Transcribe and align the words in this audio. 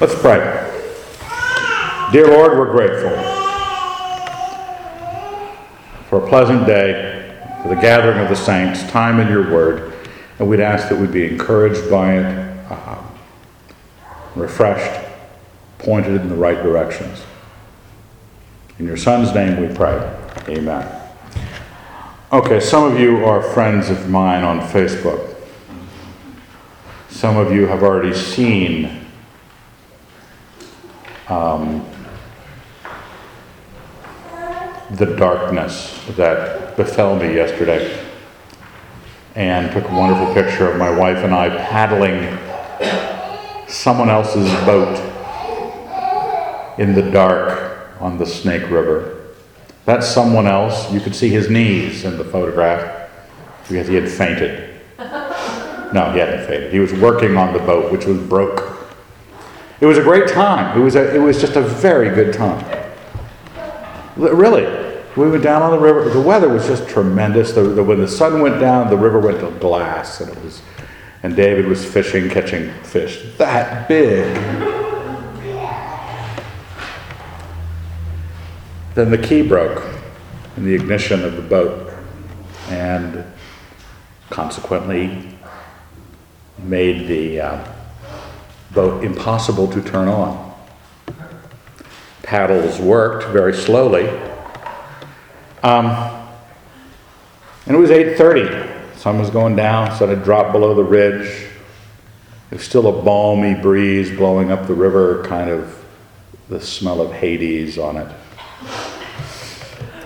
Let's 0.00 0.14
pray. 0.20 0.38
Dear 2.12 2.28
Lord, 2.28 2.58
we're 2.58 2.72
grateful 2.72 3.10
for 6.08 6.24
a 6.24 6.28
pleasant 6.28 6.66
day, 6.66 7.36
for 7.62 7.68
the 7.68 7.80
gathering 7.80 8.18
of 8.18 8.28
the 8.28 8.36
saints, 8.36 8.82
time 8.90 9.20
in 9.20 9.28
your 9.28 9.52
word, 9.52 9.92
and 10.38 10.48
we'd 10.48 10.60
ask 10.60 10.88
that 10.88 10.98
we'd 10.98 11.12
be 11.12 11.26
encouraged 11.26 11.90
by 11.90 12.14
it, 12.14 12.66
uh, 12.70 13.02
refreshed, 14.34 15.04
pointed 15.78 16.20
in 16.20 16.28
the 16.28 16.34
right 16.34 16.62
directions. 16.62 17.22
In 18.78 18.86
your 18.86 18.96
Son's 18.96 19.34
name 19.34 19.60
we 19.60 19.74
pray. 19.74 20.16
Amen. 20.48 21.00
Okay, 22.32 22.60
some 22.60 22.84
of 22.90 22.98
you 22.98 23.24
are 23.24 23.42
friends 23.42 23.90
of 23.90 24.08
mine 24.08 24.42
on 24.42 24.60
Facebook. 24.60 25.27
Some 27.18 27.36
of 27.36 27.52
you 27.52 27.66
have 27.66 27.82
already 27.82 28.14
seen 28.14 29.04
um, 31.28 31.84
the 34.92 35.16
darkness 35.16 36.00
that 36.10 36.76
befell 36.76 37.16
me 37.16 37.34
yesterday 37.34 38.06
and 39.34 39.72
took 39.72 39.90
a 39.90 39.92
wonderful 39.92 40.32
picture 40.32 40.70
of 40.70 40.78
my 40.78 40.90
wife 40.90 41.16
and 41.24 41.34
I 41.34 41.48
paddling 41.48 42.38
someone 43.66 44.10
else's 44.10 44.48
boat 44.64 44.96
in 46.78 46.94
the 46.94 47.10
dark 47.10 48.00
on 48.00 48.16
the 48.18 48.26
Snake 48.26 48.70
River. 48.70 49.34
That's 49.86 50.06
someone 50.06 50.46
else, 50.46 50.92
you 50.92 51.00
could 51.00 51.16
see 51.16 51.30
his 51.30 51.50
knees 51.50 52.04
in 52.04 52.16
the 52.16 52.24
photograph 52.24 53.10
because 53.66 53.88
he 53.88 53.96
had 53.96 54.08
fainted. 54.08 54.67
No, 55.92 56.12
he 56.12 56.18
hadn't 56.18 56.46
fainted. 56.46 56.72
He 56.72 56.80
was 56.80 56.92
working 56.92 57.36
on 57.36 57.52
the 57.52 57.60
boat, 57.60 57.90
which 57.90 58.04
was 58.04 58.18
broke. 58.18 58.78
It 59.80 59.86
was 59.86 59.96
a 59.96 60.02
great 60.02 60.28
time. 60.28 60.78
It 60.78 60.82
was, 60.82 60.96
a, 60.96 61.14
it 61.14 61.18
was 61.18 61.40
just 61.40 61.56
a 61.56 61.62
very 61.62 62.14
good 62.14 62.34
time. 62.34 62.64
Really. 64.16 64.86
We 65.16 65.30
went 65.30 65.42
down 65.42 65.62
on 65.62 65.70
the 65.70 65.78
river. 65.78 66.08
The 66.10 66.20
weather 66.20 66.48
was 66.48 66.66
just 66.66 66.88
tremendous. 66.88 67.52
The, 67.52 67.62
the, 67.62 67.82
when 67.82 67.98
the 67.98 68.08
sun 68.08 68.40
went 68.40 68.60
down, 68.60 68.90
the 68.90 68.96
river 68.96 69.18
went 69.18 69.40
to 69.40 69.50
glass, 69.58 70.20
and 70.20 70.30
it 70.30 70.44
was, 70.44 70.62
and 71.22 71.34
David 71.34 71.66
was 71.66 71.84
fishing, 71.84 72.28
catching 72.28 72.70
fish 72.82 73.24
that 73.38 73.88
big. 73.88 74.34
Then 78.94 79.10
the 79.10 79.18
key 79.18 79.42
broke 79.42 79.84
in 80.56 80.64
the 80.64 80.74
ignition 80.74 81.24
of 81.24 81.36
the 81.36 81.42
boat, 81.42 81.92
and 82.68 83.24
consequently 84.30 85.37
made 86.60 87.06
the 87.06 87.40
uh, 87.40 87.74
boat 88.72 89.04
impossible 89.04 89.68
to 89.68 89.82
turn 89.82 90.08
on. 90.08 90.54
Paddles 92.22 92.78
worked 92.78 93.24
very 93.32 93.54
slowly. 93.54 94.08
Um, 95.62 95.86
and 97.66 97.76
it 97.76 97.78
was 97.78 97.90
8.30. 97.90 98.96
Sun 98.96 99.18
was 99.18 99.30
going 99.30 99.56
down, 99.56 99.96
sun 99.96 100.08
had 100.08 100.24
dropped 100.24 100.52
below 100.52 100.74
the 100.74 100.84
ridge. 100.84 101.46
There's 102.50 102.62
still 102.62 102.86
a 102.86 103.02
balmy 103.02 103.54
breeze 103.54 104.10
blowing 104.10 104.50
up 104.50 104.66
the 104.66 104.74
river, 104.74 105.24
kind 105.24 105.50
of 105.50 105.84
the 106.48 106.60
smell 106.60 107.00
of 107.00 107.12
Hades 107.12 107.78
on 107.78 107.96
it. 107.98 108.12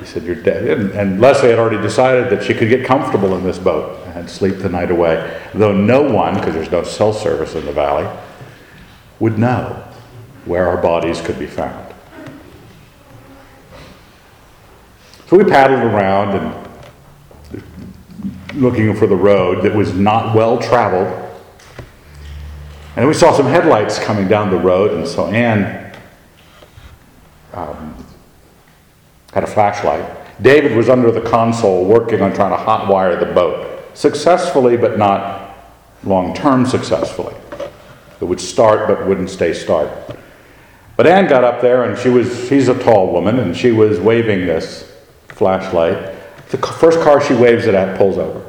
He 0.00 0.06
said, 0.06 0.24
You're 0.24 0.34
dead. 0.34 0.78
And, 0.78 0.90
and 0.90 1.20
Leslie 1.20 1.50
had 1.50 1.58
already 1.58 1.80
decided 1.80 2.30
that 2.30 2.44
she 2.44 2.52
could 2.52 2.68
get 2.68 2.84
comfortable 2.84 3.36
in 3.36 3.44
this 3.44 3.58
boat 3.58 4.01
and 4.22 4.30
sleep 4.30 4.58
the 4.58 4.68
night 4.68 4.92
away, 4.92 5.42
though 5.52 5.72
no 5.72 6.00
one, 6.00 6.34
because 6.34 6.54
there's 6.54 6.70
no 6.70 6.84
cell 6.84 7.12
service 7.12 7.56
in 7.56 7.66
the 7.66 7.72
valley, 7.72 8.08
would 9.18 9.36
know 9.36 9.84
where 10.44 10.68
our 10.68 10.80
bodies 10.80 11.20
could 11.20 11.40
be 11.40 11.46
found. 11.46 11.92
So 15.26 15.36
we 15.36 15.44
paddled 15.44 15.82
around 15.82 16.36
and 16.36 16.68
looking 18.54 18.94
for 18.94 19.08
the 19.08 19.16
road 19.16 19.64
that 19.64 19.74
was 19.74 19.92
not 19.92 20.36
well 20.36 20.58
traveled. 20.58 21.18
And 22.94 23.08
we 23.08 23.14
saw 23.14 23.32
some 23.36 23.46
headlights 23.46 23.98
coming 23.98 24.28
down 24.28 24.50
the 24.50 24.58
road, 24.58 24.92
and 24.92 25.08
so 25.08 25.26
Anne 25.26 25.96
um, 27.54 28.06
had 29.32 29.42
a 29.42 29.48
flashlight. 29.48 30.08
David 30.40 30.76
was 30.76 30.88
under 30.88 31.10
the 31.10 31.22
console 31.22 31.84
working 31.84 32.20
on 32.20 32.32
trying 32.34 32.56
to 32.56 32.64
hotwire 32.64 33.18
the 33.18 33.32
boat, 33.34 33.81
successfully, 33.94 34.76
but 34.76 34.98
not 34.98 35.56
long 36.04 36.34
term 36.34 36.66
successfully. 36.66 37.34
It 38.20 38.24
would 38.24 38.40
start, 38.40 38.86
but 38.86 39.06
wouldn't 39.06 39.30
stay 39.30 39.52
start. 39.52 39.90
But 40.96 41.06
Anne 41.06 41.28
got 41.28 41.42
up 41.42 41.60
there, 41.60 41.84
and 41.84 41.98
she 41.98 42.08
was, 42.08 42.48
she's 42.48 42.68
a 42.68 42.78
tall 42.78 43.12
woman, 43.12 43.38
and 43.38 43.56
she 43.56 43.72
was 43.72 43.98
waving 43.98 44.46
this 44.46 44.92
flashlight. 45.28 46.14
The 46.50 46.58
first 46.58 47.00
car 47.00 47.20
she 47.20 47.34
waves 47.34 47.66
it 47.66 47.74
at 47.74 47.96
pulls 47.96 48.18
over. 48.18 48.40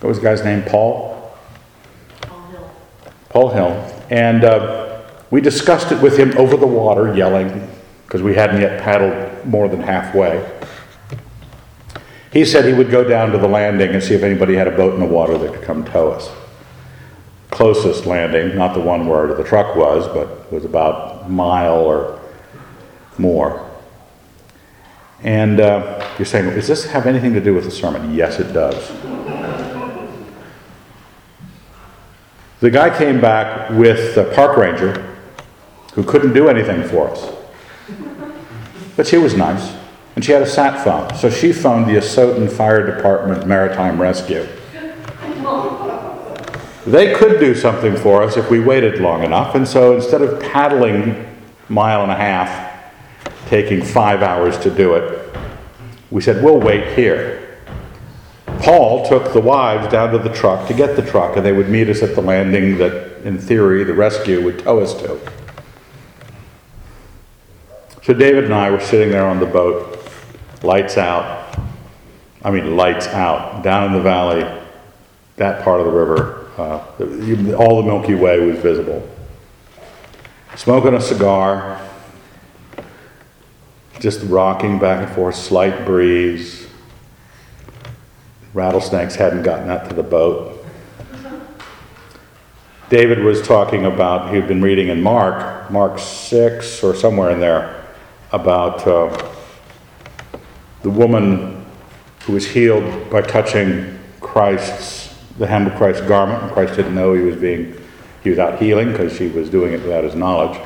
What 0.00 0.08
was 0.08 0.18
the 0.18 0.24
guy's 0.24 0.44
name? 0.44 0.62
Paul? 0.62 1.34
Paul 2.20 2.46
Hill. 2.46 2.70
Paul 3.30 3.50
Hill. 3.50 4.04
And 4.10 4.44
uh, 4.44 5.02
we 5.30 5.40
discussed 5.40 5.90
it 5.90 6.00
with 6.00 6.16
him 6.16 6.36
over 6.38 6.56
the 6.56 6.66
water, 6.66 7.14
yelling, 7.16 7.68
because 8.06 8.22
we 8.22 8.34
hadn't 8.34 8.60
yet 8.60 8.80
paddled 8.80 9.44
more 9.46 9.68
than 9.68 9.80
halfway. 9.80 10.38
He 12.32 12.44
said 12.44 12.64
he 12.64 12.74
would 12.74 12.90
go 12.90 13.04
down 13.04 13.32
to 13.32 13.38
the 13.38 13.48
landing 13.48 13.90
and 13.90 14.02
see 14.02 14.14
if 14.14 14.22
anybody 14.22 14.54
had 14.54 14.68
a 14.68 14.76
boat 14.76 14.94
in 14.94 15.00
the 15.00 15.06
water 15.06 15.38
that 15.38 15.54
could 15.54 15.62
come 15.62 15.84
tow 15.84 16.10
us. 16.10 16.30
Closest 17.50 18.04
landing, 18.04 18.56
not 18.56 18.74
the 18.74 18.80
one 18.80 19.06
where 19.06 19.34
the 19.34 19.44
truck 19.44 19.74
was, 19.74 20.06
but 20.08 20.52
was 20.52 20.64
about 20.64 21.24
a 21.24 21.28
mile 21.28 21.78
or 21.78 22.20
more. 23.16 23.64
And 25.22 25.60
uh, 25.60 26.06
you're 26.18 26.26
saying, 26.26 26.50
does 26.50 26.68
this 26.68 26.84
have 26.86 27.06
anything 27.06 27.32
to 27.32 27.40
do 27.40 27.54
with 27.54 27.64
the 27.64 27.70
sermon? 27.70 28.14
Yes, 28.14 28.38
it 28.38 28.52
does. 28.52 28.92
The 32.60 32.70
guy 32.70 32.96
came 32.96 33.20
back 33.20 33.70
with 33.70 34.14
the 34.14 34.24
park 34.34 34.56
ranger 34.56 35.16
who 35.94 36.02
couldn't 36.02 36.32
do 36.32 36.48
anything 36.48 36.82
for 36.82 37.08
us. 37.08 37.32
But 38.96 39.06
she 39.06 39.16
was 39.16 39.34
nice, 39.34 39.77
and 40.18 40.24
she 40.24 40.32
had 40.32 40.42
a 40.42 40.46
sat 40.46 40.82
phone. 40.82 41.16
So 41.16 41.30
she 41.30 41.52
phoned 41.52 41.86
the 41.86 41.92
Asotin 41.92 42.50
Fire 42.50 42.84
Department 42.84 43.46
Maritime 43.46 44.02
Rescue. 44.02 44.48
They 46.84 47.14
could 47.14 47.38
do 47.38 47.54
something 47.54 47.94
for 47.94 48.24
us 48.24 48.36
if 48.36 48.50
we 48.50 48.58
waited 48.58 49.00
long 49.00 49.22
enough, 49.22 49.54
and 49.54 49.68
so 49.68 49.94
instead 49.94 50.22
of 50.22 50.42
paddling 50.42 51.10
a 51.68 51.72
mile 51.72 52.02
and 52.02 52.10
a 52.10 52.16
half, 52.16 52.92
taking 53.46 53.80
five 53.80 54.24
hours 54.24 54.58
to 54.58 54.70
do 54.70 54.94
it, 54.94 55.32
we 56.10 56.20
said, 56.20 56.42
we'll 56.42 56.58
wait 56.58 56.96
here. 56.96 57.60
Paul 58.58 59.08
took 59.08 59.32
the 59.32 59.40
wives 59.40 59.86
down 59.92 60.10
to 60.10 60.18
the 60.18 60.34
truck 60.34 60.66
to 60.66 60.74
get 60.74 60.96
the 60.96 61.08
truck, 61.08 61.36
and 61.36 61.46
they 61.46 61.52
would 61.52 61.68
meet 61.68 61.88
us 61.88 62.02
at 62.02 62.16
the 62.16 62.22
landing 62.22 62.76
that, 62.78 63.24
in 63.24 63.38
theory, 63.38 63.84
the 63.84 63.94
rescue 63.94 64.42
would 64.42 64.58
tow 64.58 64.80
us 64.80 64.94
to. 64.94 65.20
So 68.02 68.14
David 68.14 68.44
and 68.46 68.54
I 68.54 68.70
were 68.70 68.80
sitting 68.80 69.10
there 69.10 69.26
on 69.26 69.38
the 69.38 69.46
boat, 69.46 69.97
lights 70.62 70.96
out. 70.96 71.58
I 72.42 72.50
mean, 72.50 72.76
lights 72.76 73.06
out, 73.08 73.62
down 73.62 73.86
in 73.86 73.92
the 73.92 74.00
valley, 74.00 74.46
that 75.36 75.62
part 75.62 75.80
of 75.80 75.86
the 75.86 75.92
river. 75.92 76.46
Uh, 76.56 76.78
all 77.56 77.80
the 77.80 77.86
Milky 77.86 78.14
Way 78.14 78.40
was 78.40 78.58
visible. 78.58 79.08
Smoking 80.56 80.94
a 80.94 81.00
cigar, 81.00 81.80
just 84.00 84.22
rocking 84.24 84.78
back 84.78 85.06
and 85.06 85.14
forth, 85.14 85.36
slight 85.36 85.84
breeze. 85.84 86.66
Rattlesnakes 88.54 89.14
hadn't 89.14 89.42
gotten 89.42 89.70
out 89.70 89.88
to 89.88 89.94
the 89.94 90.02
boat. 90.02 90.64
David 92.88 93.22
was 93.22 93.42
talking 93.42 93.84
about, 93.84 94.34
he'd 94.34 94.48
been 94.48 94.62
reading 94.62 94.88
in 94.88 95.02
Mark, 95.02 95.70
Mark 95.70 95.98
6 95.98 96.82
or 96.82 96.94
somewhere 96.94 97.30
in 97.30 97.38
there, 97.38 97.84
about 98.32 98.86
uh, 98.86 99.34
the 100.82 100.90
woman 100.90 101.64
who 102.24 102.32
was 102.34 102.46
healed 102.46 103.10
by 103.10 103.22
touching 103.22 103.98
Christ's, 104.20 105.16
the 105.38 105.46
hem 105.46 105.66
of 105.66 105.74
Christ's 105.76 106.06
garment. 106.06 106.42
And 106.42 106.52
Christ 106.52 106.76
didn't 106.76 106.94
know 106.94 107.14
he 107.14 107.22
was 107.22 107.36
being, 107.36 107.74
he 108.22 108.30
was 108.30 108.38
out 108.38 108.60
healing 108.60 108.92
because 108.92 109.16
she 109.16 109.28
was 109.28 109.48
doing 109.48 109.72
it 109.72 109.82
without 109.82 110.04
his 110.04 110.14
knowledge. 110.14 110.60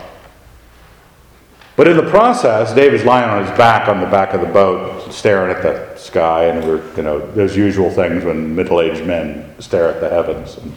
But 1.74 1.88
in 1.88 1.96
the 1.96 2.10
process, 2.10 2.74
David's 2.74 3.04
lying 3.04 3.30
on 3.30 3.46
his 3.46 3.56
back 3.56 3.88
on 3.88 4.00
the 4.00 4.06
back 4.06 4.34
of 4.34 4.42
the 4.42 4.46
boat, 4.46 5.10
staring 5.10 5.56
at 5.56 5.62
the 5.62 5.96
sky, 5.96 6.44
and 6.44 6.66
we're, 6.66 6.96
you 6.96 7.02
know, 7.02 7.18
those 7.32 7.56
usual 7.56 7.90
things 7.90 8.24
when 8.24 8.54
middle-aged 8.54 9.06
men 9.06 9.54
stare 9.58 9.88
at 9.88 10.00
the 10.00 10.08
heavens 10.10 10.58
and 10.58 10.74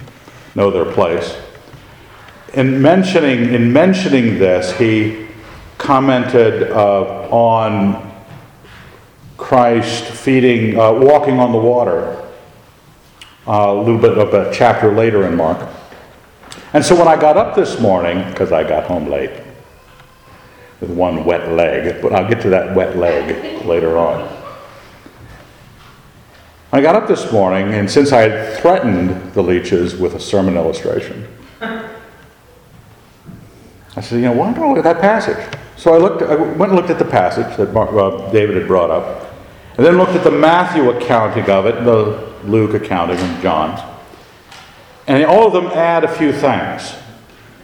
know 0.56 0.72
their 0.72 0.92
place. 0.94 1.36
In 2.54 2.82
mentioning, 2.82 3.54
in 3.54 3.74
mentioning 3.74 4.40
this, 4.40 4.78
he 4.78 5.28
commented 5.78 6.72
uh, 6.72 7.28
on 7.30 8.05
Christ 9.46 10.06
feeding, 10.06 10.76
uh, 10.76 10.92
walking 10.92 11.38
on 11.38 11.52
the 11.52 11.58
water, 11.60 12.20
uh, 13.48 13.72
a 13.72 13.76
little 13.76 14.00
bit 14.00 14.18
of 14.18 14.34
a 14.34 14.52
chapter 14.52 14.92
later 14.92 15.28
in 15.28 15.36
Mark. 15.36 15.70
And 16.74 16.84
so 16.84 16.98
when 16.98 17.08
I 17.08 17.16
got 17.16 17.38
up 17.38 17.56
this 17.56 17.80
morning, 17.80 18.28
because 18.32 18.52
I 18.52 18.68
got 18.68 18.86
home 18.86 19.08
late 19.08 19.30
with 20.82 20.90
one 20.90 21.26
wet 21.26 21.52
leg, 21.52 22.02
but 22.02 22.12
I'll 22.12 22.28
get 22.28 22.42
to 22.42 22.50
that 22.50 22.76
wet 22.76 22.98
leg 22.98 23.64
later 23.66 24.00
on. 24.00 24.28
I 26.72 26.82
got 26.82 26.96
up 26.96 27.08
this 27.08 27.32
morning, 27.32 27.76
and 27.76 27.88
since 27.90 28.12
I 28.12 28.22
had 28.22 28.58
threatened 28.60 29.32
the 29.34 29.44
leeches 29.44 29.96
with 29.96 30.16
a 30.16 30.20
sermon 30.20 30.56
illustration, 30.56 31.28
I 31.62 31.92
said, 34.02 34.16
you 34.16 34.22
know, 34.22 34.32
why 34.32 34.52
don't 34.52 34.64
I 34.64 34.68
look 34.68 34.80
at 34.80 34.84
that 34.86 35.02
passage? 35.02 35.38
So 35.78 35.94
I 35.94 35.98
looked, 35.98 36.24
I 36.24 36.34
went 36.34 36.72
and 36.72 36.76
looked 36.76 36.90
at 36.90 36.98
the 36.98 37.06
passage 37.06 37.56
that 37.58 37.76
uh, 37.78 38.32
David 38.32 38.56
had 38.58 38.66
brought 38.66 38.90
up, 38.90 39.25
and 39.78 39.86
then 39.86 39.98
looked 39.98 40.14
at 40.14 40.24
the 40.24 40.32
Matthew 40.32 40.90
accounting 40.90 41.50
of 41.50 41.66
it, 41.66 41.84
the 41.84 42.34
Luke 42.46 42.74
accounting, 42.74 43.18
and 43.18 43.42
John's. 43.42 43.82
And 45.08 45.24
all 45.26 45.48
of 45.48 45.54
them 45.54 45.68
add 45.68 46.04
a 46.04 46.08
few 46.08 46.32
things. 46.32 46.96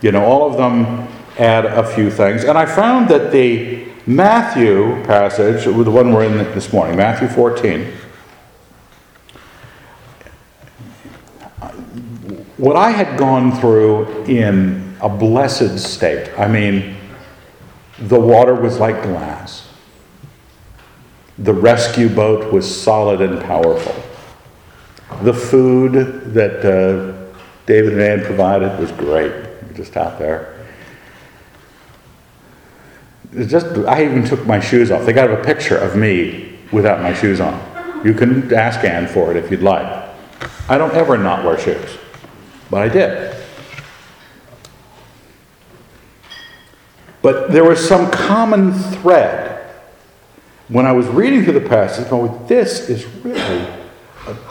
You 0.02 0.12
know, 0.12 0.24
all 0.24 0.50
of 0.50 0.58
them 0.58 1.08
add 1.40 1.66
a 1.66 1.84
few 1.84 2.12
things. 2.12 2.44
And 2.44 2.58
I 2.58 2.66
found 2.66 3.10
that 3.10 3.32
the 3.32 3.88
Matthew 4.06 5.04
passage, 5.06 5.66
the 5.66 5.92
one 5.92 6.12
we're 6.12 6.26
in 6.26 6.38
this 6.38 6.74
morning, 6.74 6.98
Matthew 6.98 7.28
14, 7.28 7.94
what 12.58 12.76
I 12.76 12.92
had 12.92 13.18
gone 13.18 13.54
through 13.54 14.26
in 14.26 14.96
a 15.02 15.10
blessed 15.10 15.80
state, 15.80 16.30
I 16.38 16.48
mean, 16.48 16.98
the 18.00 18.20
water 18.20 18.54
was 18.54 18.80
like 18.80 19.02
glass. 19.02 19.61
The 21.42 21.54
rescue 21.54 22.08
boat 22.08 22.54
was 22.54 22.70
solid 22.70 23.20
and 23.20 23.42
powerful. 23.42 23.96
The 25.24 25.34
food 25.34 26.34
that 26.36 26.64
uh, 26.64 27.34
David 27.66 27.94
and 27.94 28.02
Ann 28.02 28.24
provided 28.24 28.78
was 28.80 28.92
great, 28.92 29.34
just 29.74 29.98
out 29.98 30.20
there. 30.20 30.68
Just, 33.48 33.66
I 33.88 34.04
even 34.04 34.24
took 34.24 34.46
my 34.46 34.60
shoes 34.60 34.92
off. 34.92 35.04
They 35.04 35.14
got 35.14 35.32
a 35.32 35.44
picture 35.44 35.78
of 35.78 35.96
me 35.96 36.60
without 36.72 37.02
my 37.02 37.14
shoes 37.14 37.40
on. 37.40 37.60
You 38.06 38.14
can 38.14 38.54
ask 38.54 38.84
Ann 38.84 39.08
for 39.08 39.32
it 39.32 39.38
if 39.38 39.50
you'd 39.50 39.64
like. 39.64 40.10
I 40.70 40.78
don't 40.78 40.94
ever 40.94 41.18
not 41.18 41.44
wear 41.44 41.58
shoes. 41.58 41.98
But 42.70 42.84
I 42.84 42.88
did. 42.88 43.36
But 47.24 47.52
there 47.52 47.64
was 47.64 47.88
some 47.88 48.12
common 48.12 48.74
thread 48.74 49.61
when 50.72 50.86
I 50.86 50.94
was 50.94 51.06
reading 51.08 51.44
through 51.44 51.60
the 51.60 51.68
passage, 51.68 52.10
going, 52.10 52.48
this 52.48 52.90
is 52.90 53.06
really, 53.26 53.68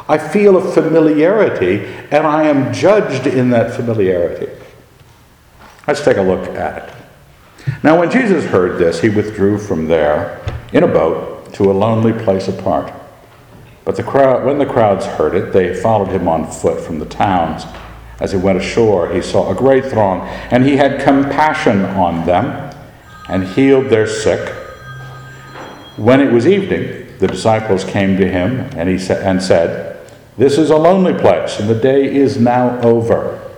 I 0.06 0.18
feel 0.18 0.58
a 0.58 0.72
familiarity, 0.72 1.86
and 2.10 2.26
I 2.26 2.44
am 2.44 2.74
judged 2.74 3.26
in 3.26 3.48
that 3.50 3.74
familiarity. 3.74 4.52
Let's 5.86 6.04
take 6.04 6.18
a 6.18 6.22
look 6.22 6.46
at 6.50 6.88
it. 6.88 6.94
Now, 7.82 7.98
when 7.98 8.10
Jesus 8.10 8.44
heard 8.44 8.78
this, 8.78 9.00
he 9.00 9.08
withdrew 9.08 9.56
from 9.56 9.86
there 9.86 10.44
in 10.74 10.82
a 10.82 10.86
boat 10.86 11.54
to 11.54 11.70
a 11.70 11.72
lonely 11.72 12.12
place 12.12 12.48
apart. 12.48 12.92
But 13.86 13.96
the 13.96 14.02
crowd, 14.02 14.44
when 14.44 14.58
the 14.58 14.66
crowds 14.66 15.06
heard 15.06 15.34
it, 15.34 15.54
they 15.54 15.74
followed 15.74 16.08
him 16.08 16.28
on 16.28 16.50
foot 16.50 16.80
from 16.84 16.98
the 16.98 17.06
towns. 17.06 17.64
As 18.20 18.32
he 18.32 18.36
went 18.36 18.58
ashore, 18.58 19.08
he 19.08 19.22
saw 19.22 19.50
a 19.50 19.54
great 19.54 19.86
throng, 19.86 20.28
and 20.50 20.66
he 20.66 20.76
had 20.76 21.00
compassion 21.00 21.86
on 21.86 22.26
them 22.26 22.76
and 23.30 23.44
healed 23.44 23.86
their 23.86 24.06
sick. 24.06 24.54
When 25.96 26.20
it 26.20 26.32
was 26.32 26.46
evening, 26.46 27.18
the 27.18 27.26
disciples 27.26 27.84
came 27.84 28.16
to 28.16 28.28
him 28.28 28.60
and, 28.76 28.88
he 28.88 28.98
sa- 28.98 29.14
and 29.14 29.42
said, 29.42 30.06
This 30.36 30.58
is 30.58 30.70
a 30.70 30.76
lonely 30.76 31.14
place, 31.14 31.58
and 31.58 31.68
the 31.68 31.74
day 31.74 32.14
is 32.14 32.38
now 32.38 32.80
over. 32.80 33.50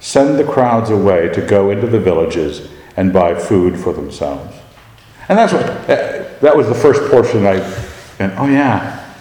Send 0.00 0.38
the 0.38 0.44
crowds 0.44 0.90
away 0.90 1.28
to 1.30 1.40
go 1.46 1.70
into 1.70 1.86
the 1.86 2.00
villages 2.00 2.68
and 2.96 3.12
buy 3.12 3.34
food 3.34 3.78
for 3.78 3.92
themselves. 3.92 4.56
And 5.28 5.38
that's 5.38 5.52
what, 5.52 5.86
that 5.86 6.56
was 6.56 6.68
the 6.68 6.74
first 6.74 7.10
portion 7.10 7.46
I, 7.46 7.54
and 8.18 8.32
oh 8.38 8.46
yeah, 8.46 9.14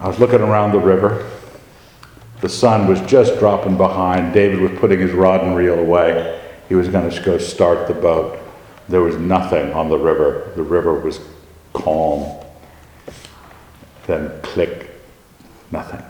I 0.00 0.08
was 0.08 0.18
looking 0.18 0.40
around 0.40 0.72
the 0.72 0.80
river 0.80 1.28
the 2.40 2.48
sun 2.48 2.86
was 2.86 3.00
just 3.02 3.38
dropping 3.38 3.76
behind. 3.76 4.32
David 4.32 4.60
was 4.60 4.78
putting 4.78 5.00
his 5.00 5.10
rod 5.10 5.42
and 5.42 5.56
reel 5.56 5.78
away. 5.78 6.40
He 6.68 6.74
was 6.74 6.88
going 6.88 7.10
to 7.10 7.22
go 7.22 7.38
start 7.38 7.88
the 7.88 7.94
boat. 7.94 8.38
There 8.88 9.00
was 9.00 9.16
nothing 9.16 9.72
on 9.72 9.88
the 9.88 9.98
river. 9.98 10.52
The 10.54 10.62
river 10.62 10.94
was 10.94 11.18
calm. 11.82 12.44
Then 14.06 14.40
click, 14.42 14.90
nothing. 15.70 16.02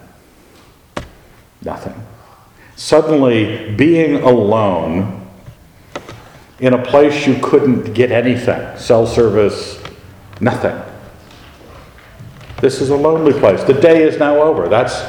Nothing. 1.63 1.95
Suddenly, 2.77 3.75
being 3.75 4.23
alone 4.23 5.27
in 6.61 6.75
a 6.75 6.83
place 6.83 7.27
you 7.27 7.39
couldn't 7.43 7.93
get 7.95 8.11
anything 8.11 8.79
cell 8.79 9.07
service, 9.07 9.83
nothing. 10.41 10.81
This 12.61 12.81
is 12.81 12.91
a 12.91 12.97
lonely 12.97 13.39
place. 13.39 13.63
The 13.63 13.75
day 13.75 14.03
is 14.03 14.19
now 14.19 14.41
over. 14.41 14.69
That's 14.69 15.03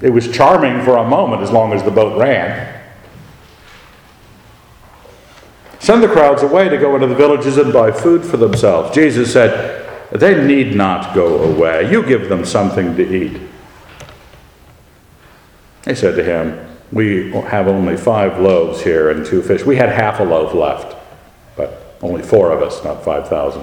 it 0.00 0.10
was 0.10 0.30
charming 0.30 0.84
for 0.84 0.98
a 0.98 1.08
moment 1.08 1.42
as 1.42 1.50
long 1.50 1.72
as 1.72 1.82
the 1.82 1.90
boat 1.90 2.18
ran. 2.18 2.83
Send 5.84 6.02
the 6.02 6.08
crowds 6.08 6.42
away 6.42 6.70
to 6.70 6.78
go 6.78 6.94
into 6.94 7.08
the 7.08 7.14
villages 7.14 7.58
and 7.58 7.70
buy 7.70 7.92
food 7.92 8.24
for 8.24 8.38
themselves. 8.38 8.94
Jesus 8.94 9.30
said, 9.30 9.86
They 10.12 10.42
need 10.42 10.74
not 10.74 11.14
go 11.14 11.42
away. 11.42 11.92
You 11.92 12.02
give 12.02 12.30
them 12.30 12.46
something 12.46 12.96
to 12.96 13.02
eat. 13.02 13.38
They 15.82 15.94
said 15.94 16.16
to 16.16 16.24
him, 16.24 16.58
We 16.90 17.32
have 17.32 17.68
only 17.68 17.98
five 17.98 18.40
loaves 18.40 18.80
here 18.82 19.10
and 19.10 19.26
two 19.26 19.42
fish. 19.42 19.66
We 19.66 19.76
had 19.76 19.90
half 19.90 20.20
a 20.20 20.24
loaf 20.24 20.54
left, 20.54 20.96
but 21.54 21.98
only 22.00 22.22
four 22.22 22.50
of 22.50 22.62
us, 22.62 22.82
not 22.82 23.04
5,000. 23.04 23.62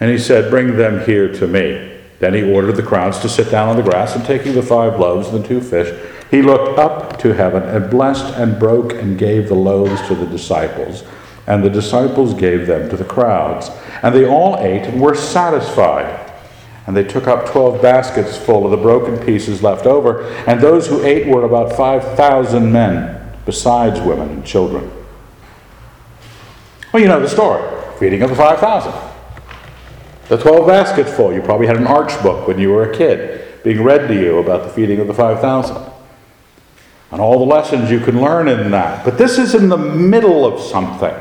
And 0.00 0.10
he 0.10 0.16
said, 0.16 0.50
Bring 0.50 0.78
them 0.78 1.04
here 1.04 1.30
to 1.34 1.46
me. 1.46 1.94
Then 2.20 2.32
he 2.32 2.42
ordered 2.42 2.76
the 2.76 2.82
crowds 2.82 3.18
to 3.18 3.28
sit 3.28 3.50
down 3.50 3.68
on 3.68 3.76
the 3.76 3.82
grass, 3.82 4.16
and 4.16 4.24
taking 4.24 4.54
the 4.54 4.62
five 4.62 4.98
loaves 4.98 5.28
and 5.28 5.44
the 5.44 5.46
two 5.46 5.60
fish, 5.60 5.94
he 6.30 6.42
looked 6.42 6.78
up 6.78 7.18
to 7.20 7.34
heaven 7.34 7.62
and 7.62 7.90
blessed 7.90 8.34
and 8.36 8.58
broke 8.58 8.92
and 8.92 9.18
gave 9.18 9.48
the 9.48 9.54
loaves 9.54 10.00
to 10.08 10.14
the 10.14 10.26
disciples, 10.26 11.04
and 11.46 11.64
the 11.64 11.70
disciples 11.70 12.34
gave 12.34 12.66
them 12.66 12.90
to 12.90 12.96
the 12.96 13.04
crowds. 13.04 13.70
And 14.02 14.14
they 14.14 14.26
all 14.26 14.56
ate 14.58 14.82
and 14.82 15.00
were 15.00 15.14
satisfied. 15.14 16.26
And 16.86 16.96
they 16.96 17.04
took 17.04 17.26
up 17.26 17.50
twelve 17.50 17.82
baskets 17.82 18.36
full 18.36 18.64
of 18.64 18.70
the 18.70 18.76
broken 18.76 19.18
pieces 19.24 19.62
left 19.62 19.86
over, 19.86 20.24
and 20.46 20.60
those 20.60 20.86
who 20.86 21.04
ate 21.04 21.26
were 21.26 21.44
about 21.44 21.74
five 21.74 22.02
thousand 22.16 22.72
men, 22.72 23.32
besides 23.44 24.00
women 24.00 24.30
and 24.30 24.44
children. 24.44 24.90
Well, 26.92 27.02
you 27.02 27.08
know 27.08 27.20
the 27.20 27.28
story 27.28 27.62
feeding 27.98 28.22
of 28.22 28.30
the 28.30 28.36
five 28.36 28.58
thousand. 28.58 28.94
The 30.28 30.36
12 30.36 30.66
baskets 30.66 31.10
full. 31.10 31.32
You 31.32 31.40
probably 31.40 31.66
had 31.66 31.78
an 31.78 31.86
Arch 31.86 32.22
book 32.22 32.46
when 32.46 32.58
you 32.58 32.70
were 32.70 32.90
a 32.90 32.94
kid 32.94 33.62
being 33.64 33.82
read 33.82 34.08
to 34.08 34.14
you 34.14 34.38
about 34.38 34.62
the 34.62 34.68
feeding 34.68 35.00
of 35.00 35.06
the 35.06 35.14
5,000. 35.14 35.90
And 37.10 37.20
all 37.20 37.38
the 37.38 37.44
lessons 37.44 37.90
you 37.90 38.00
can 38.00 38.20
learn 38.20 38.48
in 38.48 38.70
that. 38.70 39.04
But 39.04 39.16
this 39.16 39.38
is 39.38 39.54
in 39.54 39.68
the 39.68 39.78
middle 39.78 40.44
of 40.44 40.60
something. 40.60 41.14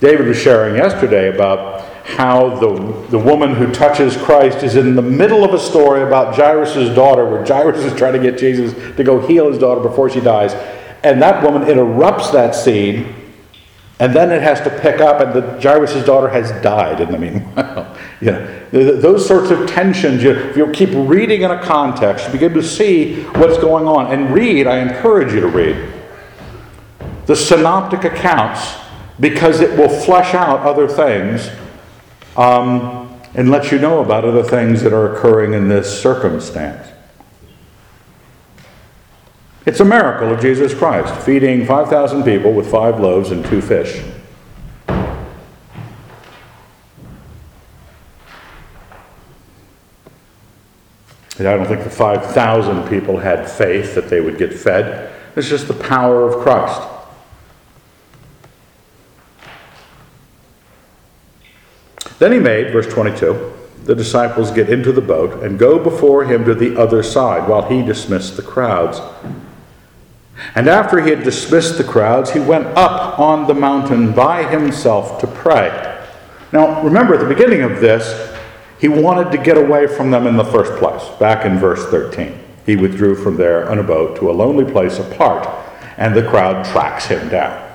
David 0.00 0.26
was 0.26 0.36
sharing 0.36 0.74
yesterday 0.74 1.32
about 1.32 1.80
how 2.04 2.56
the, 2.56 3.06
the 3.10 3.18
woman 3.18 3.54
who 3.54 3.72
touches 3.72 4.16
Christ 4.16 4.64
is 4.64 4.74
in 4.74 4.96
the 4.96 5.02
middle 5.02 5.44
of 5.44 5.54
a 5.54 5.60
story 5.60 6.02
about 6.02 6.34
Jairus' 6.34 6.92
daughter, 6.96 7.24
where 7.24 7.46
Jairus 7.46 7.78
is 7.84 7.96
trying 7.96 8.14
to 8.14 8.18
get 8.18 8.36
Jesus 8.36 8.74
to 8.96 9.04
go 9.04 9.24
heal 9.24 9.48
his 9.48 9.58
daughter 9.58 9.80
before 9.80 10.10
she 10.10 10.20
dies. 10.20 10.54
And 11.04 11.22
that 11.22 11.44
woman 11.44 11.68
interrupts 11.68 12.30
that 12.32 12.56
scene 12.56 13.14
and 14.02 14.12
then 14.12 14.32
it 14.32 14.42
has 14.42 14.60
to 14.62 14.80
pick 14.80 15.00
up, 15.00 15.20
and 15.20 15.32
the 15.32 15.60
Jairus' 15.60 16.04
daughter 16.04 16.28
has 16.28 16.50
died 16.60 17.00
in 17.00 17.12
the 17.12 17.18
meanwhile. 17.18 17.96
you 18.20 18.32
know, 18.32 18.60
those 18.72 19.24
sorts 19.24 19.52
of 19.52 19.70
tensions, 19.70 20.24
you, 20.24 20.32
if 20.32 20.56
you 20.56 20.68
keep 20.72 20.88
reading 20.92 21.42
in 21.42 21.52
a 21.52 21.62
context, 21.62 22.26
you 22.26 22.32
begin 22.32 22.52
to 22.54 22.64
see 22.64 23.22
what's 23.36 23.58
going 23.58 23.86
on. 23.86 24.12
And 24.12 24.34
read, 24.34 24.66
I 24.66 24.78
encourage 24.78 25.32
you 25.32 25.40
to 25.40 25.46
read 25.46 25.92
the 27.26 27.36
synoptic 27.36 28.02
accounts 28.02 28.74
because 29.20 29.60
it 29.60 29.78
will 29.78 29.88
flesh 29.88 30.34
out 30.34 30.58
other 30.66 30.88
things 30.88 31.48
um, 32.36 33.20
and 33.34 33.52
let 33.52 33.70
you 33.70 33.78
know 33.78 34.02
about 34.02 34.24
other 34.24 34.42
things 34.42 34.82
that 34.82 34.92
are 34.92 35.14
occurring 35.14 35.54
in 35.54 35.68
this 35.68 36.02
circumstance. 36.02 36.91
It's 39.64 39.78
a 39.78 39.84
miracle 39.84 40.32
of 40.32 40.40
Jesus 40.40 40.74
Christ, 40.74 41.14
feeding 41.24 41.64
5,000 41.64 42.24
people 42.24 42.52
with 42.52 42.68
five 42.68 42.98
loaves 42.98 43.30
and 43.30 43.44
two 43.44 43.62
fish. 43.62 44.02
And 51.38 51.48
I 51.48 51.56
don't 51.56 51.66
think 51.66 51.84
the 51.84 51.90
5,000 51.90 52.88
people 52.88 53.18
had 53.18 53.48
faith 53.48 53.94
that 53.94 54.08
they 54.08 54.20
would 54.20 54.36
get 54.36 54.52
fed. 54.52 55.12
It's 55.36 55.48
just 55.48 55.68
the 55.68 55.74
power 55.74 56.26
of 56.26 56.42
Christ. 56.42 56.82
Then 62.18 62.32
he 62.32 62.38
made, 62.38 62.72
verse 62.72 62.86
22, 62.92 63.52
the 63.84 63.94
disciples 63.94 64.50
get 64.50 64.68
into 64.68 64.92
the 64.92 65.00
boat 65.00 65.42
and 65.42 65.58
go 65.58 65.78
before 65.78 66.24
him 66.24 66.44
to 66.44 66.54
the 66.54 66.80
other 66.80 67.02
side 67.02 67.48
while 67.48 67.68
he 67.68 67.82
dismissed 67.82 68.36
the 68.36 68.42
crowds. 68.42 69.00
And 70.54 70.68
after 70.68 71.00
he 71.00 71.10
had 71.10 71.22
dismissed 71.22 71.78
the 71.78 71.84
crowds, 71.84 72.30
he 72.30 72.40
went 72.40 72.66
up 72.68 73.18
on 73.18 73.46
the 73.46 73.54
mountain 73.54 74.12
by 74.12 74.44
himself 74.44 75.20
to 75.20 75.26
pray. 75.26 75.88
Now, 76.52 76.82
remember 76.82 77.14
at 77.14 77.20
the 77.20 77.34
beginning 77.34 77.62
of 77.62 77.80
this, 77.80 78.34
he 78.78 78.88
wanted 78.88 79.30
to 79.32 79.38
get 79.38 79.56
away 79.56 79.86
from 79.86 80.10
them 80.10 80.26
in 80.26 80.36
the 80.36 80.44
first 80.44 80.72
place, 80.78 81.02
back 81.18 81.44
in 81.44 81.58
verse 81.58 81.84
13. 81.86 82.38
He 82.66 82.76
withdrew 82.76 83.14
from 83.14 83.36
there 83.36 83.70
on 83.70 83.78
a 83.78 83.82
boat 83.82 84.16
to 84.16 84.30
a 84.30 84.32
lonely 84.32 84.70
place 84.70 84.98
apart, 84.98 85.48
and 85.96 86.14
the 86.14 86.28
crowd 86.28 86.64
tracks 86.64 87.06
him 87.06 87.28
down. 87.28 87.70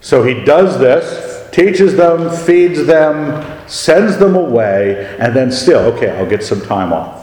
So 0.00 0.24
he 0.24 0.44
does 0.44 0.78
this, 0.78 1.50
teaches 1.52 1.96
them, 1.96 2.30
feeds 2.44 2.86
them, 2.86 3.68
sends 3.68 4.18
them 4.18 4.34
away, 4.34 5.16
and 5.18 5.34
then 5.34 5.52
still, 5.52 5.80
okay, 5.94 6.10
I'll 6.10 6.28
get 6.28 6.42
some 6.42 6.60
time 6.60 6.92
off. 6.92 7.21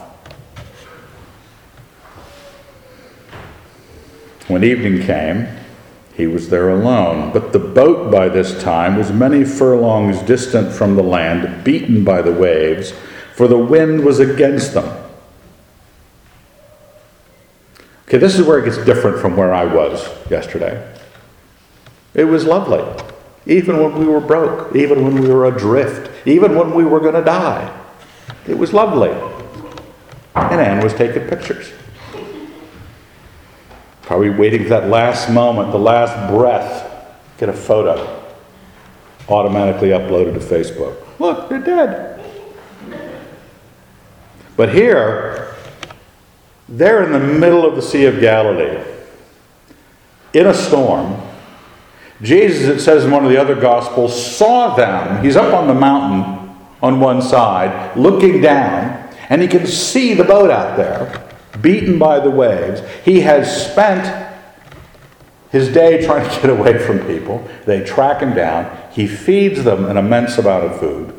When 4.49 4.63
evening 4.63 5.03
came, 5.03 5.47
he 6.15 6.25
was 6.25 6.49
there 6.49 6.69
alone, 6.69 7.31
but 7.31 7.53
the 7.53 7.59
boat 7.59 8.11
by 8.11 8.29
this 8.29 8.61
time 8.63 8.97
was 8.97 9.11
many 9.11 9.45
furlongs 9.45 10.23
distant 10.23 10.73
from 10.73 10.95
the 10.95 11.03
land, 11.03 11.63
beaten 11.63 12.03
by 12.03 12.23
the 12.23 12.33
waves, 12.33 12.91
for 13.35 13.47
the 13.47 13.59
wind 13.59 14.03
was 14.03 14.19
against 14.19 14.73
them. 14.73 15.05
Okay, 18.07 18.17
this 18.17 18.39
is 18.39 18.47
where 18.47 18.57
it 18.57 18.65
gets 18.65 18.83
different 18.83 19.19
from 19.19 19.37
where 19.37 19.53
I 19.53 19.65
was 19.65 20.09
yesterday. 20.31 20.83
It 22.15 22.23
was 22.23 22.43
lovely, 22.43 22.83
even 23.45 23.77
when 23.77 23.99
we 23.99 24.05
were 24.05 24.19
broke, 24.19 24.75
even 24.75 25.03
when 25.03 25.21
we 25.21 25.29
were 25.29 25.45
adrift, 25.45 26.09
even 26.27 26.55
when 26.55 26.73
we 26.73 26.83
were 26.83 26.99
going 26.99 27.13
to 27.13 27.23
die. 27.23 27.71
It 28.47 28.57
was 28.57 28.73
lovely. 28.73 29.11
And 30.33 30.59
Anne 30.59 30.83
was 30.83 30.95
taking 30.95 31.27
pictures. 31.27 31.71
Probably 34.09 34.31
waiting 34.31 34.63
for 34.63 34.69
that 34.69 34.89
last 34.89 35.29
moment, 35.29 35.71
the 35.71 35.77
last 35.77 36.33
breath, 36.33 36.89
get 37.37 37.47
a 37.47 37.53
photo 37.53 38.25
automatically 39.29 39.89
uploaded 39.89 40.33
to 40.33 40.39
Facebook. 40.39 40.97
Look, 41.19 41.47
they're 41.47 41.59
dead. 41.59 42.19
But 44.57 44.73
here, 44.73 45.53
they're 46.67 47.03
in 47.03 47.11
the 47.11 47.19
middle 47.19 47.63
of 47.63 47.75
the 47.75 47.83
Sea 47.83 48.05
of 48.05 48.19
Galilee, 48.19 48.83
in 50.33 50.47
a 50.47 50.55
storm. 50.55 51.21
Jesus, 52.23 52.67
it 52.67 52.79
says 52.79 53.05
in 53.05 53.11
one 53.11 53.25
of 53.25 53.29
the 53.29 53.39
other 53.39 53.53
Gospels, 53.53 54.35
saw 54.35 54.75
them. 54.75 55.23
He's 55.23 55.35
up 55.35 55.53
on 55.53 55.67
the 55.67 55.75
mountain 55.75 56.57
on 56.81 56.99
one 56.99 57.21
side, 57.21 57.95
looking 57.95 58.41
down, 58.41 59.07
and 59.29 59.39
he 59.39 59.47
can 59.47 59.67
see 59.67 60.15
the 60.15 60.23
boat 60.23 60.49
out 60.49 60.77
there 60.77 61.28
beaten 61.61 61.99
by 61.99 62.19
the 62.19 62.29
waves. 62.29 62.81
He 63.03 63.21
has 63.21 63.71
spent 63.71 64.27
his 65.51 65.71
day 65.73 66.05
trying 66.05 66.29
to 66.29 66.41
get 66.41 66.49
away 66.49 66.77
from 66.77 66.99
people. 67.05 67.47
They 67.65 67.83
track 67.83 68.21
him 68.21 68.33
down. 68.33 68.75
He 68.91 69.07
feeds 69.07 69.63
them 69.63 69.85
an 69.85 69.97
immense 69.97 70.37
amount 70.37 70.65
of 70.65 70.79
food, 70.79 71.13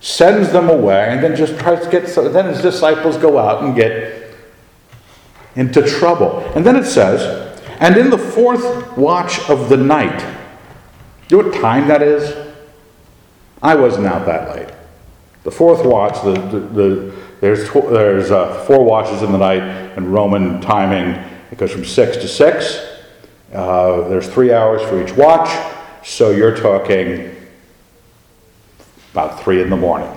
sends 0.00 0.52
them 0.52 0.68
away, 0.68 1.08
and 1.08 1.22
then 1.22 1.36
just 1.36 1.58
tries 1.58 1.84
to 1.84 1.90
get. 1.90 2.06
Then 2.32 2.46
his 2.46 2.62
disciples 2.62 3.16
go 3.16 3.38
out 3.38 3.62
and 3.62 3.74
get 3.74 4.34
into 5.56 5.82
trouble. 5.82 6.40
And 6.54 6.64
then 6.66 6.76
it 6.76 6.84
says, 6.84 7.44
and 7.80 7.96
in 7.96 8.10
the 8.10 8.18
fourth 8.18 8.96
watch 8.96 9.38
of 9.48 9.68
the 9.68 9.76
night. 9.76 10.34
You 11.30 11.42
know 11.42 11.48
what 11.48 11.60
time 11.60 11.88
that 11.88 12.02
is? 12.02 12.52
I 13.62 13.74
wasn't 13.74 14.06
out 14.06 14.26
that 14.26 14.54
late. 14.54 14.68
The 15.42 15.50
fourth 15.50 15.84
watch, 15.84 16.22
the, 16.22 16.32
the, 16.32 16.60
the 16.60 17.14
there's, 17.44 17.68
tw- 17.68 17.90
there's 17.90 18.30
uh, 18.30 18.64
four 18.64 18.82
watches 18.82 19.20
in 19.20 19.30
the 19.30 19.36
night, 19.36 19.60
and 19.98 20.10
Roman 20.10 20.62
timing, 20.62 21.22
it 21.52 21.58
goes 21.58 21.70
from 21.70 21.84
6 21.84 22.16
to 22.16 22.26
6. 22.26 22.86
Uh, 23.52 24.08
there's 24.08 24.26
three 24.26 24.50
hours 24.50 24.80
for 24.80 25.04
each 25.04 25.12
watch, 25.12 25.50
so 26.02 26.30
you're 26.30 26.56
talking 26.56 27.36
about 29.12 29.42
3 29.42 29.60
in 29.60 29.68
the 29.68 29.76
morning. 29.76 30.10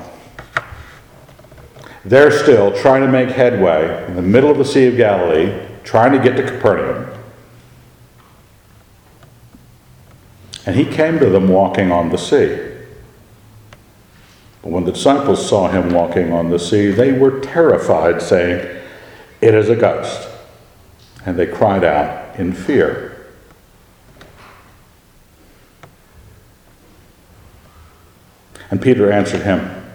They're 2.05 2.31
still 2.31 2.71
trying 2.71 3.01
to 3.01 3.09
make 3.09 3.27
headway 3.27 4.05
in 4.07 4.15
the 4.15 4.21
middle 4.21 4.49
of 4.49 4.57
the 4.57 4.63
Sea 4.63 4.87
of 4.87 4.95
Galilee, 4.95 5.67
trying 5.83 6.13
to 6.13 6.19
get 6.19 6.37
to 6.37 6.43
Capernaum. 6.43 7.13
And 10.65 10.77
he 10.77 10.85
came 10.85 11.19
to 11.19 11.29
them 11.29 11.49
walking 11.49 11.91
on 11.91 12.07
the 12.07 12.17
sea. 12.17 12.66
But 14.67 14.73
when 14.73 14.83
the 14.83 14.91
disciples 14.91 15.47
saw 15.47 15.69
him 15.69 15.93
walking 15.93 16.33
on 16.33 16.49
the 16.49 16.59
sea, 16.59 16.91
they 16.91 17.13
were 17.13 17.39
terrified, 17.39 18.21
saying, 18.21 18.81
It 19.39 19.53
is 19.53 19.69
a 19.69 19.77
ghost. 19.77 20.27
And 21.25 21.39
they 21.39 21.47
cried 21.47 21.85
out 21.85 22.37
in 22.37 22.51
fear. 22.51 23.31
And 28.69 28.81
Peter 28.81 29.09
answered 29.09 29.43
him. 29.43 29.85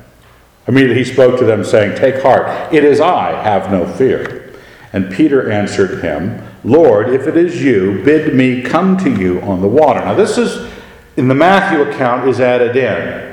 Immediately 0.67 1.05
he 1.05 1.13
spoke 1.13 1.39
to 1.41 1.45
them, 1.45 1.65
saying, 1.65 1.99
Take 1.99 2.23
heart, 2.23 2.73
it 2.73 2.83
is 2.83 2.99
I, 2.99 3.43
have 3.43 3.71
no 3.71 3.87
fear. 3.87 4.55
And 4.95 5.13
Peter 5.13 5.51
answered 5.51 6.03
him, 6.03 6.49
Lord, 6.65 7.11
if 7.11 7.27
it 7.27 7.37
is 7.37 7.63
you, 7.63 8.03
bid 8.07 8.35
me 8.35 8.63
come 8.63 8.97
to 9.05 9.11
you 9.11 9.39
on 9.43 9.61
the 9.61 9.69
water. 9.69 10.01
Now, 10.01 10.15
this 10.15 10.39
is, 10.39 10.73
in 11.19 11.29
the 11.29 11.35
Matthew 11.35 11.83
account, 11.83 12.27
is 12.27 12.41
added 12.41 12.75
in. 12.75 13.32